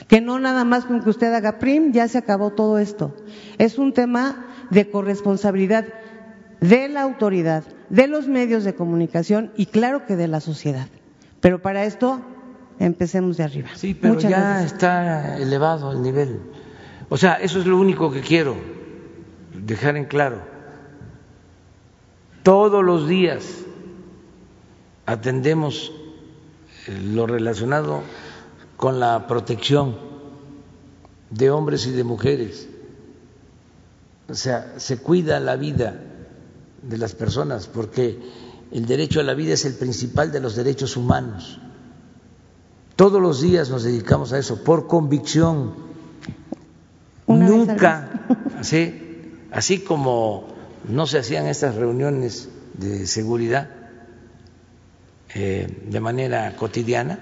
[0.07, 3.15] Que no nada más con que usted haga prim, ya se acabó todo esto.
[3.57, 5.85] Es un tema de corresponsabilidad
[6.61, 10.87] de la autoridad, de los medios de comunicación y claro que de la sociedad.
[11.39, 12.21] Pero para esto
[12.79, 13.69] empecemos de arriba.
[13.75, 16.39] Sí, pero ya está elevado el nivel.
[17.09, 18.55] O sea, eso es lo único que quiero
[19.53, 20.56] dejar en claro
[22.47, 23.43] todos los días
[25.05, 25.91] atendemos
[26.87, 28.03] eh, lo relacionado
[28.77, 29.97] con la protección
[31.29, 32.69] de hombres y de mujeres.
[34.29, 36.01] O sea, se cuida la vida
[36.81, 38.17] de las personas porque
[38.71, 41.59] el derecho a la vida es el principal de los derechos humanos.
[42.95, 45.73] Todos los días nos dedicamos a eso, por convicción.
[47.27, 48.25] Nunca,
[48.57, 50.55] así, así como
[50.87, 53.69] no se hacían estas reuniones de seguridad
[55.33, 57.19] eh, de manera cotidiana.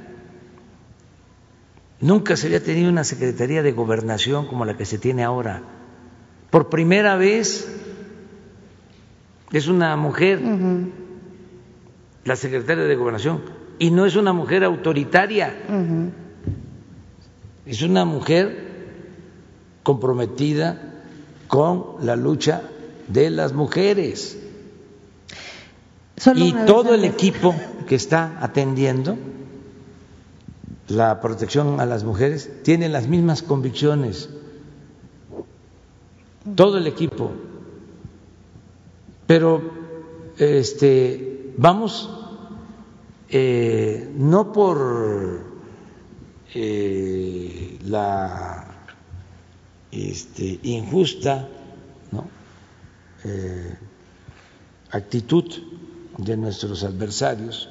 [2.01, 5.63] Nunca se había tenido una Secretaría de Gobernación como la que se tiene ahora.
[6.51, 7.68] Por primera vez
[9.51, 10.41] es una mujer
[12.24, 13.41] la secretaria de Gobernación
[13.80, 15.55] y no es una mujer autoritaria,
[17.66, 18.66] es una mujer
[19.84, 21.03] comprometida
[21.47, 22.61] con la lucha
[23.08, 24.38] de las mujeres.
[26.36, 27.56] y todo el equipo
[27.88, 29.18] que está atendiendo
[30.88, 34.30] la protección a las mujeres tiene las mismas convicciones.
[36.56, 37.32] Todo el equipo.
[39.26, 39.62] Pero
[40.38, 42.10] este vamos
[43.30, 45.41] eh, no por
[46.53, 48.66] eh, la
[49.91, 51.49] este, injusta
[53.26, 53.76] eh,
[54.91, 55.45] actitud
[56.17, 57.69] de nuestros adversarios,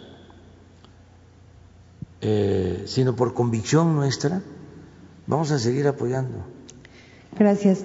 [2.21, 4.43] eh, sino por convicción nuestra,
[5.27, 6.45] vamos a seguir apoyando.
[7.39, 7.85] Gracias.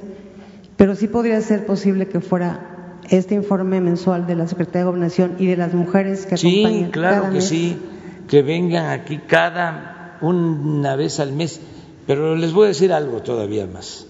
[0.77, 5.35] Pero sí podría ser posible que fuera este informe mensual de la Secretaría de Gobernación
[5.37, 6.85] y de las mujeres que acompañan.
[6.85, 7.77] Sí, claro que sí,
[8.27, 11.59] que vengan aquí cada una vez al mes.
[12.07, 14.07] Pero les voy a decir algo todavía más.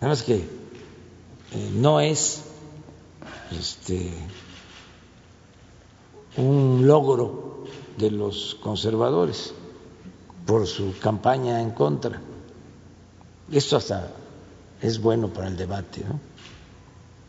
[0.00, 0.63] Nada más que
[1.74, 2.44] no es
[3.58, 4.12] este,
[6.36, 7.64] un logro
[7.96, 9.54] de los conservadores
[10.46, 12.20] por su campaña en contra.
[13.50, 14.10] Esto hasta
[14.80, 16.20] es bueno para el debate, ¿no?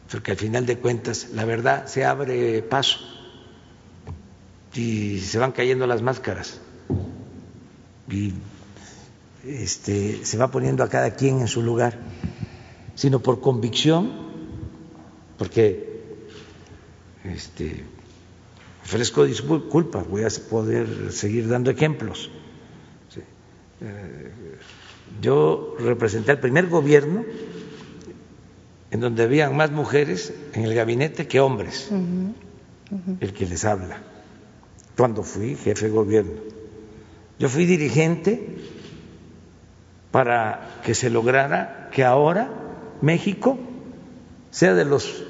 [0.09, 2.99] porque al final de cuentas la verdad se abre paso
[4.73, 6.59] y se van cayendo las máscaras
[8.09, 8.33] y
[9.43, 11.97] este, se va poniendo a cada quien en su lugar
[12.95, 14.11] sino por convicción,
[15.37, 15.95] porque
[17.23, 17.83] este,
[18.83, 22.31] ofrezco disculpas, voy a poder seguir dando ejemplos.
[23.81, 24.31] Eh,
[25.21, 27.25] yo representé al primer gobierno
[28.91, 31.89] en donde habían más mujeres en el gabinete que hombres,
[33.19, 33.97] el que les habla,
[34.95, 36.39] cuando fui jefe de gobierno.
[37.37, 38.57] Yo fui dirigente
[40.11, 42.64] para que se lograra que ahora
[43.05, 43.59] México
[44.49, 45.23] sea de los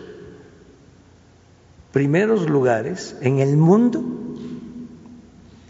[1.91, 4.01] primeros lugares en el mundo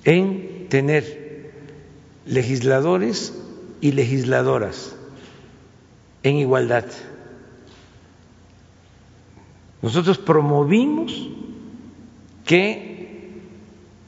[0.03, 1.51] en tener
[2.27, 3.33] legisladores
[3.81, 4.95] y legisladoras
[6.21, 6.85] en igualdad.
[9.81, 11.29] Nosotros promovimos
[12.45, 13.41] que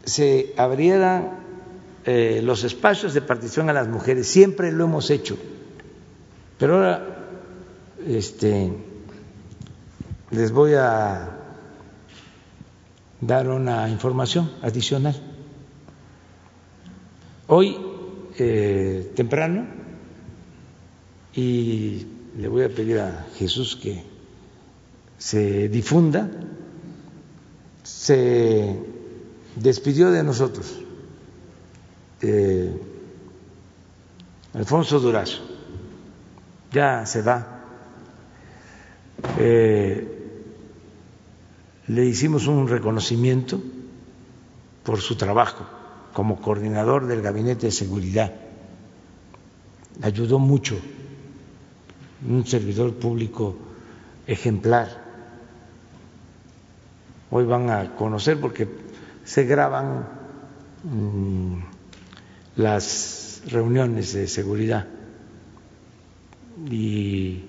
[0.06, 1.40] se abrieran
[2.06, 5.36] eh, los espacios de participación a las mujeres, siempre lo hemos hecho,
[6.60, 7.07] pero ahora
[8.08, 8.72] este,
[10.32, 11.38] les voy a
[13.22, 15.16] dar una información adicional.
[17.48, 17.78] Hoy,
[18.38, 19.68] eh, temprano,
[21.34, 22.06] y
[22.38, 24.04] le voy a pedir a Jesús que
[25.18, 26.30] se difunda,
[27.84, 28.76] se
[29.56, 30.84] despidió de nosotros
[34.58, 35.40] Alfonso Durazo,
[36.72, 37.57] ya se va.
[39.38, 40.18] Eh,
[41.88, 43.62] le hicimos un reconocimiento
[44.84, 45.66] por su trabajo
[46.14, 48.34] como coordinador del Gabinete de Seguridad.
[50.02, 50.78] Ayudó mucho,
[52.28, 53.56] un servidor público
[54.28, 55.06] ejemplar.
[57.32, 58.68] Hoy van a conocer porque
[59.24, 60.08] se graban
[60.84, 61.60] mm,
[62.58, 64.88] las reuniones de seguridad
[66.70, 67.44] y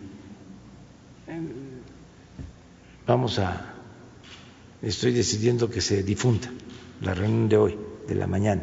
[3.07, 3.75] vamos a
[4.83, 6.49] estoy decidiendo que se difunda
[7.01, 8.63] la reunión de hoy, de la mañana,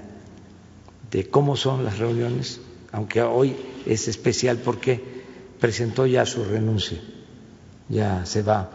[1.12, 2.60] de cómo son las reuniones,
[2.92, 3.56] aunque hoy
[3.86, 5.04] es especial porque
[5.60, 7.00] presentó ya su renuncia,
[7.90, 8.70] ya se va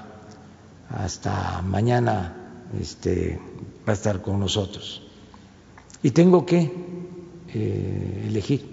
[0.88, 2.36] hasta mañana,
[2.80, 3.38] este,
[3.86, 5.02] va a estar con nosotros.
[6.02, 6.72] Y tengo que
[7.54, 8.64] eh, elegir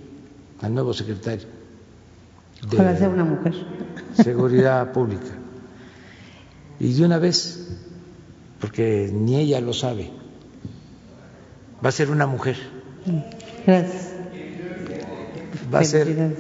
[0.62, 1.48] al nuevo secretario
[2.70, 3.54] de una mujer.
[4.24, 5.32] Seguridad Pública.
[6.80, 7.68] Y de una vez
[8.60, 10.10] porque ni ella lo sabe.
[11.84, 12.58] Va a ser una mujer.
[13.66, 14.14] Gracias.
[15.74, 16.36] Va a ser,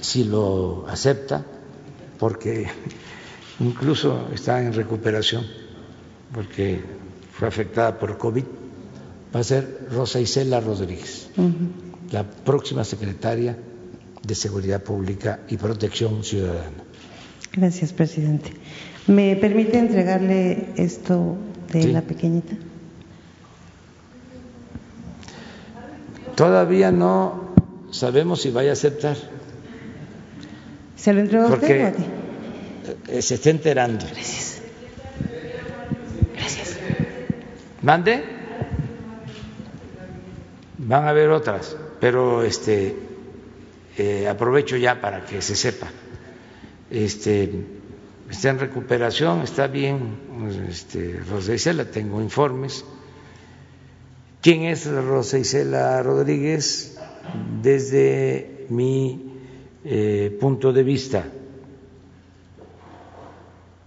[0.00, 1.44] si lo acepta,
[2.18, 2.66] porque
[3.60, 5.46] incluso está en recuperación,
[6.34, 6.82] porque
[7.32, 8.44] fue afectada por COVID,
[9.34, 11.28] va a ser Rosa Isela Rodríguez,
[12.10, 13.56] la próxima secretaria
[14.22, 16.81] de Seguridad Pública y Protección Ciudadana.
[17.54, 18.50] Gracias, presidente.
[19.06, 21.36] ¿Me permite entregarle esto
[21.70, 22.54] de la pequeñita?
[26.34, 27.52] Todavía no
[27.90, 29.16] sabemos si vaya a aceptar.
[30.96, 32.04] ¿Se lo entregó a usted o a ti?
[33.08, 34.06] Eh, se está enterando.
[34.06, 34.62] Gracias.
[36.34, 36.78] Gracias.
[37.82, 38.24] ¿Mande?
[40.78, 42.96] Van a haber otras, pero este
[43.98, 45.88] eh, aprovecho ya para que se sepa.
[46.92, 47.50] Este
[48.28, 50.18] está en recuperación, está bien
[50.68, 52.84] este, Rosa Isela, tengo informes.
[54.42, 56.98] ¿Quién es Rosa Isela Rodríguez?
[57.62, 59.38] Desde mi
[59.86, 61.24] eh, punto de vista,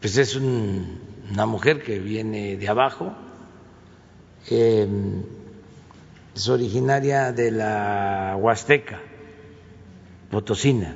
[0.02, 3.14] pues es una mujer que viene de abajo,
[4.50, 5.22] em,
[6.36, 9.00] es originaria de la Huasteca,
[10.32, 10.96] Potosina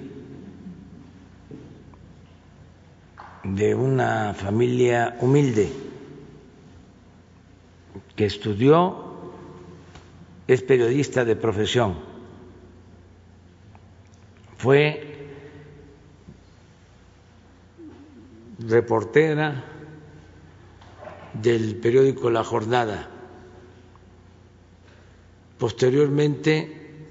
[3.56, 5.72] de una familia humilde
[8.16, 9.08] que estudió,
[10.48, 11.96] es periodista de profesión,
[14.58, 15.10] fue
[18.60, 19.64] reportera
[21.34, 23.10] del periódico La Jornada.
[25.58, 27.08] Posteriormente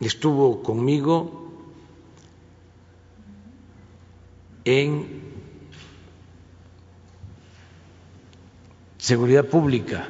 [0.00, 1.52] estuvo conmigo
[4.64, 5.19] en
[9.00, 10.08] seguridad pública,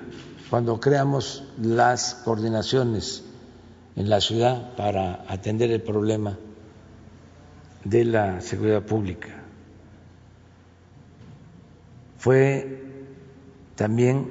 [0.51, 3.23] cuando creamos las coordinaciones
[3.95, 6.37] en la ciudad para atender el problema
[7.85, 9.29] de la seguridad pública.
[12.19, 12.83] Fue
[13.77, 14.29] también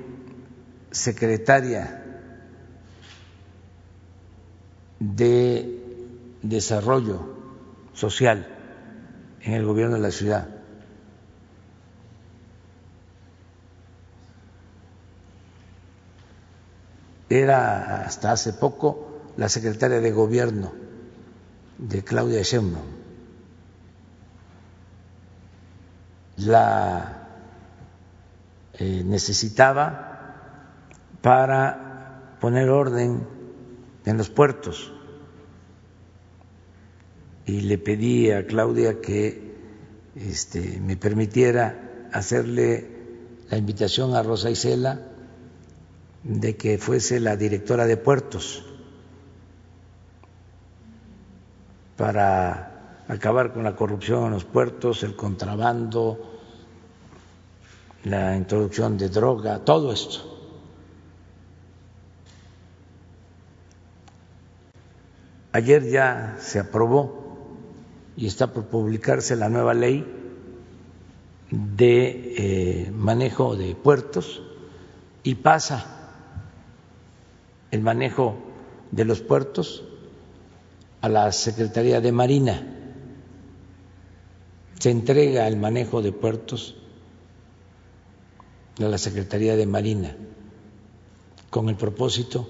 [0.91, 2.03] secretaria
[4.99, 5.79] de
[6.41, 7.37] Desarrollo
[7.93, 8.45] Social
[9.41, 10.58] en el gobierno de la ciudad.
[17.29, 20.71] Era hasta hace poco la secretaria de gobierno
[21.77, 22.99] de Claudia Sheinbaum.
[26.37, 27.27] La
[28.73, 30.73] eh, necesitaba
[31.21, 33.27] para poner orden
[34.05, 34.91] en los puertos
[37.45, 39.55] y le pedí a Claudia que
[40.15, 42.87] este, me permitiera hacerle
[43.49, 45.01] la invitación a Rosa Isela
[46.23, 48.65] de que fuese la directora de puertos
[51.95, 56.39] para acabar con la corrupción en los puertos, el contrabando,
[58.03, 60.37] la introducción de droga, todo esto.
[65.51, 67.47] Ayer ya se aprobó
[68.15, 70.05] y está por publicarse la nueva ley
[71.49, 74.43] de eh, manejo de puertos
[75.23, 75.98] y pasa
[77.71, 78.35] el manejo
[78.91, 79.83] de los puertos
[81.01, 82.75] a la Secretaría de Marina.
[84.79, 86.75] Se entrega el manejo de puertos
[88.79, 90.15] a la Secretaría de Marina
[91.49, 92.47] con el propósito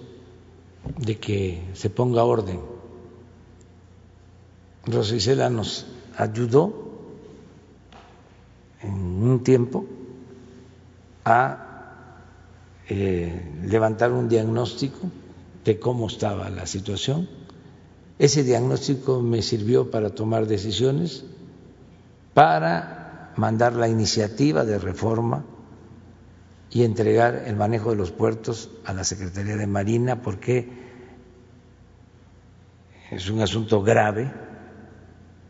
[0.98, 2.60] de que se ponga orden.
[4.86, 5.88] Rosicela nos
[6.18, 6.90] ayudó
[8.82, 9.86] en un tiempo
[11.26, 11.69] a
[12.92, 15.12] eh, levantar un diagnóstico
[15.64, 17.30] de cómo estaba la situación.
[18.18, 21.24] Ese diagnóstico me sirvió para tomar decisiones,
[22.34, 25.46] para mandar la iniciativa de reforma
[26.72, 30.68] y entregar el manejo de los puertos a la Secretaría de Marina, porque
[33.12, 34.32] es un asunto grave,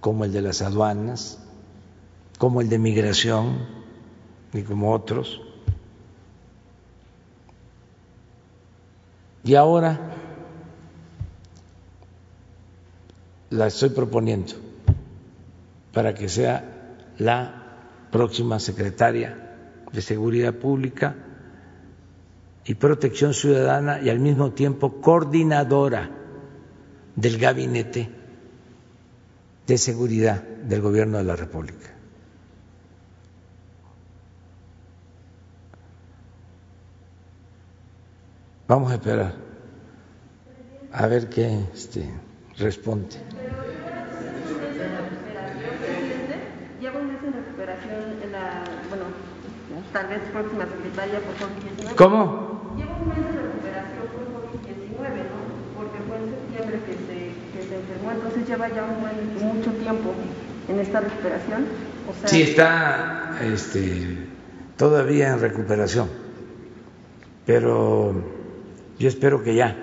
[0.01, 1.39] como el de las aduanas,
[2.37, 3.65] como el de migración
[4.51, 5.39] y como otros
[9.43, 9.99] Y ahora
[13.49, 14.53] la estoy proponiendo
[15.93, 16.63] para que sea
[17.17, 17.59] la
[18.11, 19.55] próxima secretaria
[19.91, 21.15] de Seguridad Pública
[22.65, 26.11] y Protección Ciudadana y al mismo tiempo coordinadora
[27.15, 28.09] del Gabinete
[29.65, 31.98] de Seguridad del Gobierno de la República.
[38.69, 39.33] Vamos a esperar
[40.93, 42.07] a ver qué este,
[42.59, 43.15] responde.
[46.79, 49.05] Lleva un mes en recuperación en la, bueno,
[49.91, 51.95] tal vez próxima secretaria por COVID-19.
[51.95, 52.75] ¿Cómo?
[52.77, 55.39] Lleva un mes de recuperación por COVID-19, ¿no?
[55.75, 57.17] Porque fue en septiembre que se,
[57.57, 60.13] que se enfermó, entonces lleva ya un buen, mucho tiempo
[60.67, 61.65] en esta recuperación.
[62.07, 64.27] O sea, sí, está este,
[64.77, 66.07] todavía en recuperación,
[67.47, 68.37] pero
[68.99, 69.77] yo espero que ya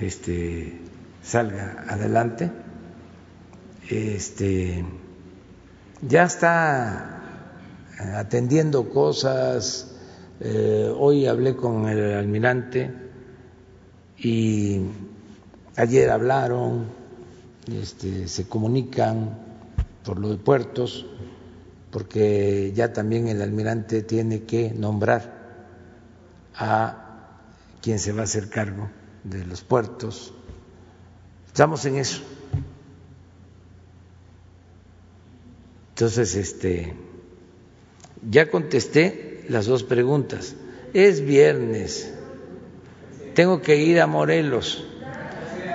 [0.00, 0.80] este,
[1.22, 2.50] salga adelante.
[3.88, 4.84] Este,
[6.02, 7.22] ya está
[8.16, 9.92] atendiendo cosas.
[10.40, 12.92] Eh, hoy hablé con el almirante
[14.18, 14.80] y
[15.76, 16.86] ayer hablaron,
[17.72, 19.38] este, se comunican
[20.04, 21.06] por lo de puertos,
[21.92, 25.32] porque ya también el almirante tiene que nombrar
[26.56, 27.05] a
[27.86, 28.90] quién se va a hacer cargo
[29.22, 30.34] de los puertos.
[31.46, 32.20] Estamos en eso.
[35.90, 36.94] Entonces, este,
[38.28, 40.56] ya contesté las dos preguntas.
[40.94, 42.12] Es viernes.
[43.36, 44.84] Tengo que ir a Morelos.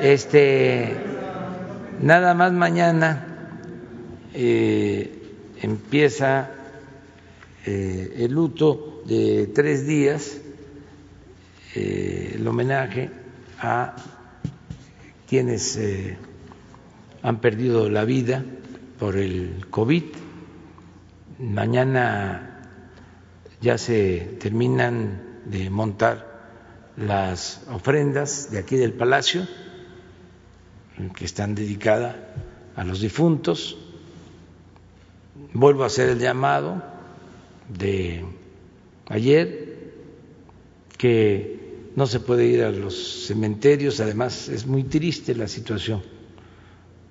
[0.02, 0.94] Este,
[2.02, 3.56] nada más mañana
[4.34, 6.52] eh, empieza
[7.66, 10.41] eh, el luto de tres días
[11.76, 13.10] eh, el homenaje
[13.60, 13.96] a
[15.28, 16.18] quienes eh,
[17.24, 18.44] han perdido la vida
[19.00, 20.04] por el COVID.
[21.40, 22.68] Mañana
[23.62, 26.32] ya se terminan de montar
[26.98, 29.48] las ofrendas de aquí del Palacio,
[31.16, 32.16] que están dedicadas
[32.76, 33.78] a los difuntos.
[35.54, 36.84] Vuelvo a hacer el llamado
[37.70, 38.26] de
[39.08, 39.94] ayer
[40.98, 41.61] que
[41.96, 46.02] no se puede ir a los cementerios, además es muy triste la situación,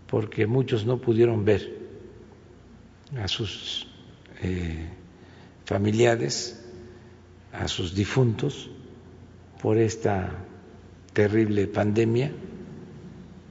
[0.07, 1.79] porque muchos no pudieron ver
[3.19, 3.87] a sus
[4.43, 4.89] eh,
[5.65, 6.65] familiares,
[7.53, 8.71] a sus difuntos,
[9.61, 10.31] por esta
[11.13, 12.33] terrible pandemia.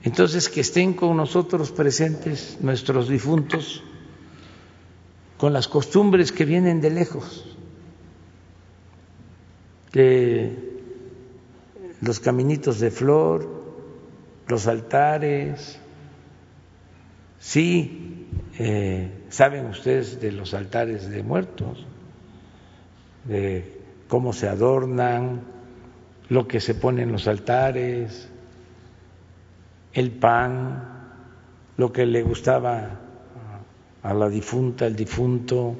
[0.03, 3.83] Entonces, que estén con nosotros presentes nuestros difuntos,
[5.37, 7.45] con las costumbres que vienen de lejos,
[9.91, 10.68] que
[12.01, 13.47] los caminitos de flor,
[14.47, 15.79] los altares.
[17.39, 18.27] Sí,
[18.57, 21.85] eh, saben ustedes de los altares de muertos,
[23.25, 25.41] de cómo se adornan,
[26.29, 28.29] lo que se pone en los altares,
[29.93, 31.13] el pan,
[31.77, 32.99] lo que le gustaba
[34.03, 35.75] a la difunta, al difunto,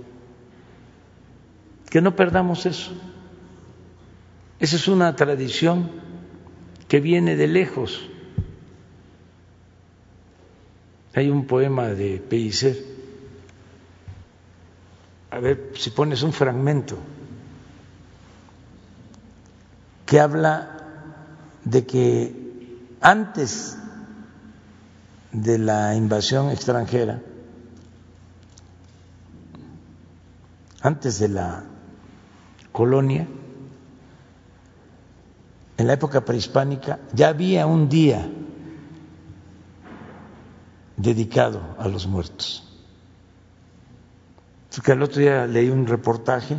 [1.90, 2.92] que no perdamos eso.
[4.60, 6.09] Esa es una tradición
[6.90, 8.10] que viene de lejos.
[11.14, 12.84] Hay un poema de Pellicer.
[15.32, 16.98] A ver si pones un fragmento
[20.08, 20.78] que habla
[21.64, 22.36] de que
[23.00, 23.78] antes
[25.32, 27.22] de la invasión extranjera,
[30.82, 31.64] antes de la
[32.72, 33.28] colonia,
[35.80, 38.30] en la época prehispánica, ya había un día
[40.98, 42.70] dedicado a los muertos.
[44.76, 46.58] Porque el otro día leí un reportaje,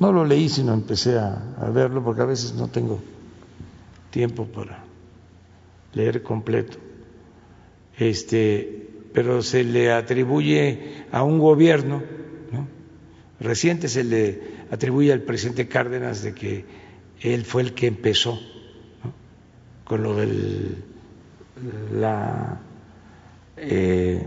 [0.00, 2.98] no lo leí, sino empecé a, a verlo, porque a veces no tengo
[4.10, 4.82] tiempo para
[5.92, 6.78] leer completo.
[7.98, 12.02] Este, pero se le atribuye a un gobierno
[13.38, 16.85] reciente, se le atribuye al presidente Cárdenas de que
[17.20, 18.38] él fue el que empezó
[19.84, 20.76] con lo de
[21.92, 22.60] la
[23.56, 24.26] eh,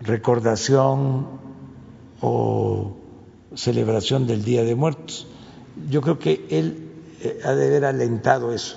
[0.00, 1.26] recordación
[2.20, 2.96] o
[3.54, 5.26] celebración del Día de Muertos.
[5.88, 6.90] Yo creo que él
[7.22, 8.76] eh, ha de haber alentado eso,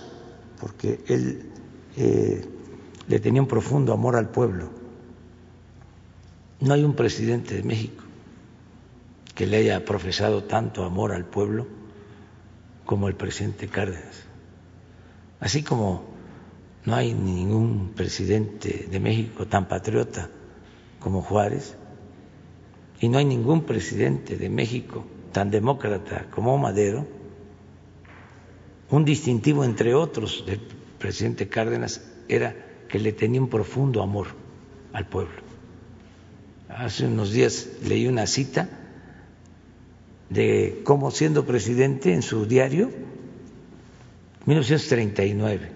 [0.59, 1.49] porque él
[1.97, 2.45] eh,
[3.07, 4.69] le tenía un profundo amor al pueblo.
[6.59, 8.03] No hay un presidente de México
[9.33, 11.80] que le haya profesado tanto amor al pueblo
[12.91, 14.25] como el presidente Cárdenas.
[15.39, 16.03] Así como
[16.83, 20.29] no hay ningún presidente de México tan patriota
[20.99, 21.77] como Juárez,
[22.99, 27.07] y no hay ningún presidente de México tan demócrata como Madero,
[28.89, 30.59] un distintivo entre otros del
[30.99, 32.53] presidente Cárdenas era
[32.89, 34.27] que le tenía un profundo amor
[34.91, 35.41] al pueblo.
[36.67, 38.80] Hace unos días leí una cita
[40.31, 42.89] de cómo siendo presidente en su diario,
[44.45, 45.69] 1939,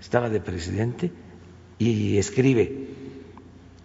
[0.00, 1.10] estaba de presidente
[1.78, 2.86] y escribe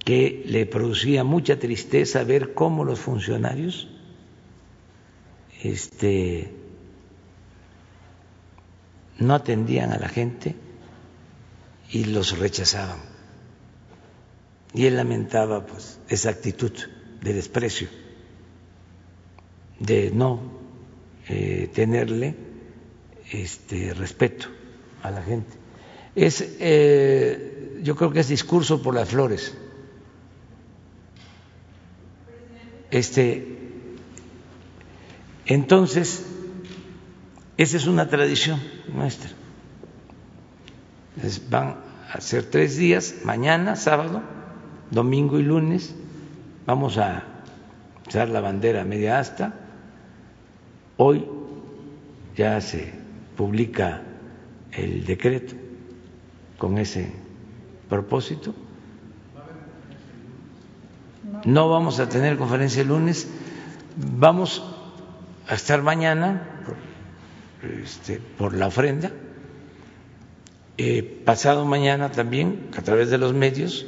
[0.06, 3.90] que le producía mucha tristeza ver cómo los funcionarios
[5.64, 6.53] este,
[9.18, 10.56] no atendían a la gente
[11.90, 12.99] y los rechazaban.
[14.76, 16.72] Y él lamentaba pues esa actitud
[17.22, 17.88] de desprecio,
[19.85, 20.39] de no
[21.27, 22.35] eh, tenerle
[23.31, 24.47] este respeto
[25.01, 25.51] a la gente.
[26.15, 29.57] Es, eh, yo creo que es discurso por las flores.
[32.91, 33.57] Este,
[35.45, 36.26] entonces,
[37.57, 38.61] esa es una tradición
[38.93, 39.31] nuestra.
[41.49, 41.77] van
[42.11, 44.22] a ser tres días, mañana, sábado,
[44.91, 45.93] domingo y lunes.
[46.65, 47.23] Vamos a
[48.07, 49.62] usar la bandera media asta.
[51.06, 51.26] Hoy
[52.38, 52.94] ya se
[53.36, 54.04] publica
[54.72, 55.54] el decreto
[56.58, 57.12] con ese
[57.90, 58.56] propósito.
[61.44, 63.28] No vamos a tener conferencia el lunes,
[63.98, 64.64] vamos
[65.50, 66.48] a estar mañana
[67.84, 69.12] este, por la ofrenda.
[70.78, 73.86] Eh, pasado mañana también, a través de los medios,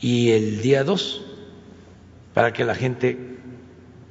[0.00, 1.22] y el día 2,
[2.32, 3.33] para que la gente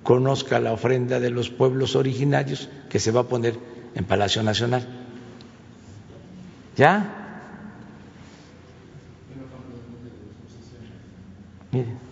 [0.04, 3.58] conozca la ofrenda de los pueblos originarios que se va a poner
[3.96, 4.86] en Palacio Nacional.
[6.76, 7.40] ¿Ya?
[11.72, 12.04] Miren.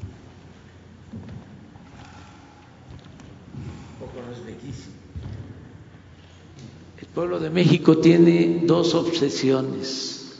[6.97, 10.39] El pueblo de México tiene dos obsesiones.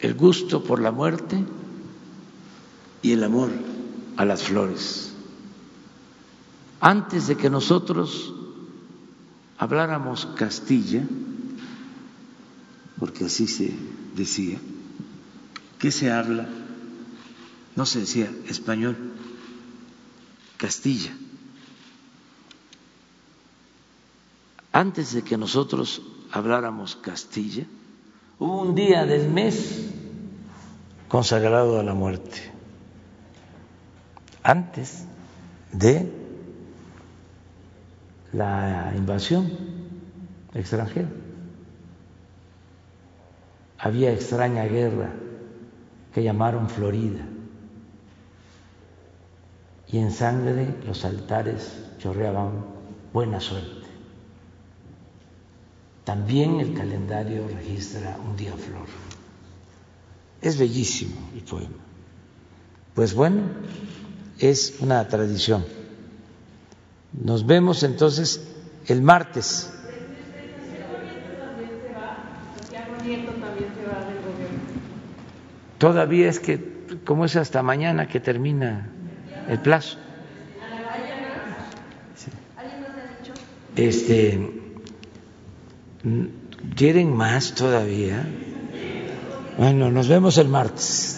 [0.00, 1.36] El gusto por la muerte
[3.02, 3.67] y el amor
[4.18, 5.14] a las flores.
[6.80, 8.34] Antes de que nosotros
[9.56, 11.02] habláramos Castilla,
[12.98, 13.74] porque así se
[14.14, 14.58] decía,
[15.78, 16.46] ¿qué se habla?
[17.74, 18.96] No se decía español,
[20.58, 21.12] Castilla.
[24.78, 27.66] antes de que nosotros habláramos Castilla,
[28.38, 29.86] hubo un día del mes
[31.08, 32.52] consagrado a la muerte,
[34.42, 35.04] antes
[35.72, 36.10] de
[38.32, 39.50] la invasión
[40.54, 41.08] extranjera.
[43.78, 45.10] Había extraña guerra
[46.12, 47.24] que llamaron Florida
[49.86, 52.64] y en sangre los altares chorreaban
[53.12, 53.88] buena suerte
[56.08, 58.86] también el calendario registra un día flor.
[60.40, 61.84] Es bellísimo el poema.
[62.94, 63.42] Pues bueno,
[64.38, 65.64] es una tradición.
[67.12, 68.46] Nos vemos entonces
[68.86, 69.72] el martes.
[75.78, 78.90] Todavía es que, como es hasta mañana que termina
[79.48, 79.98] el plazo.
[83.76, 84.40] Este,
[86.74, 88.26] ¿quieren más todavía?
[89.56, 91.17] Bueno, nos vemos el martes.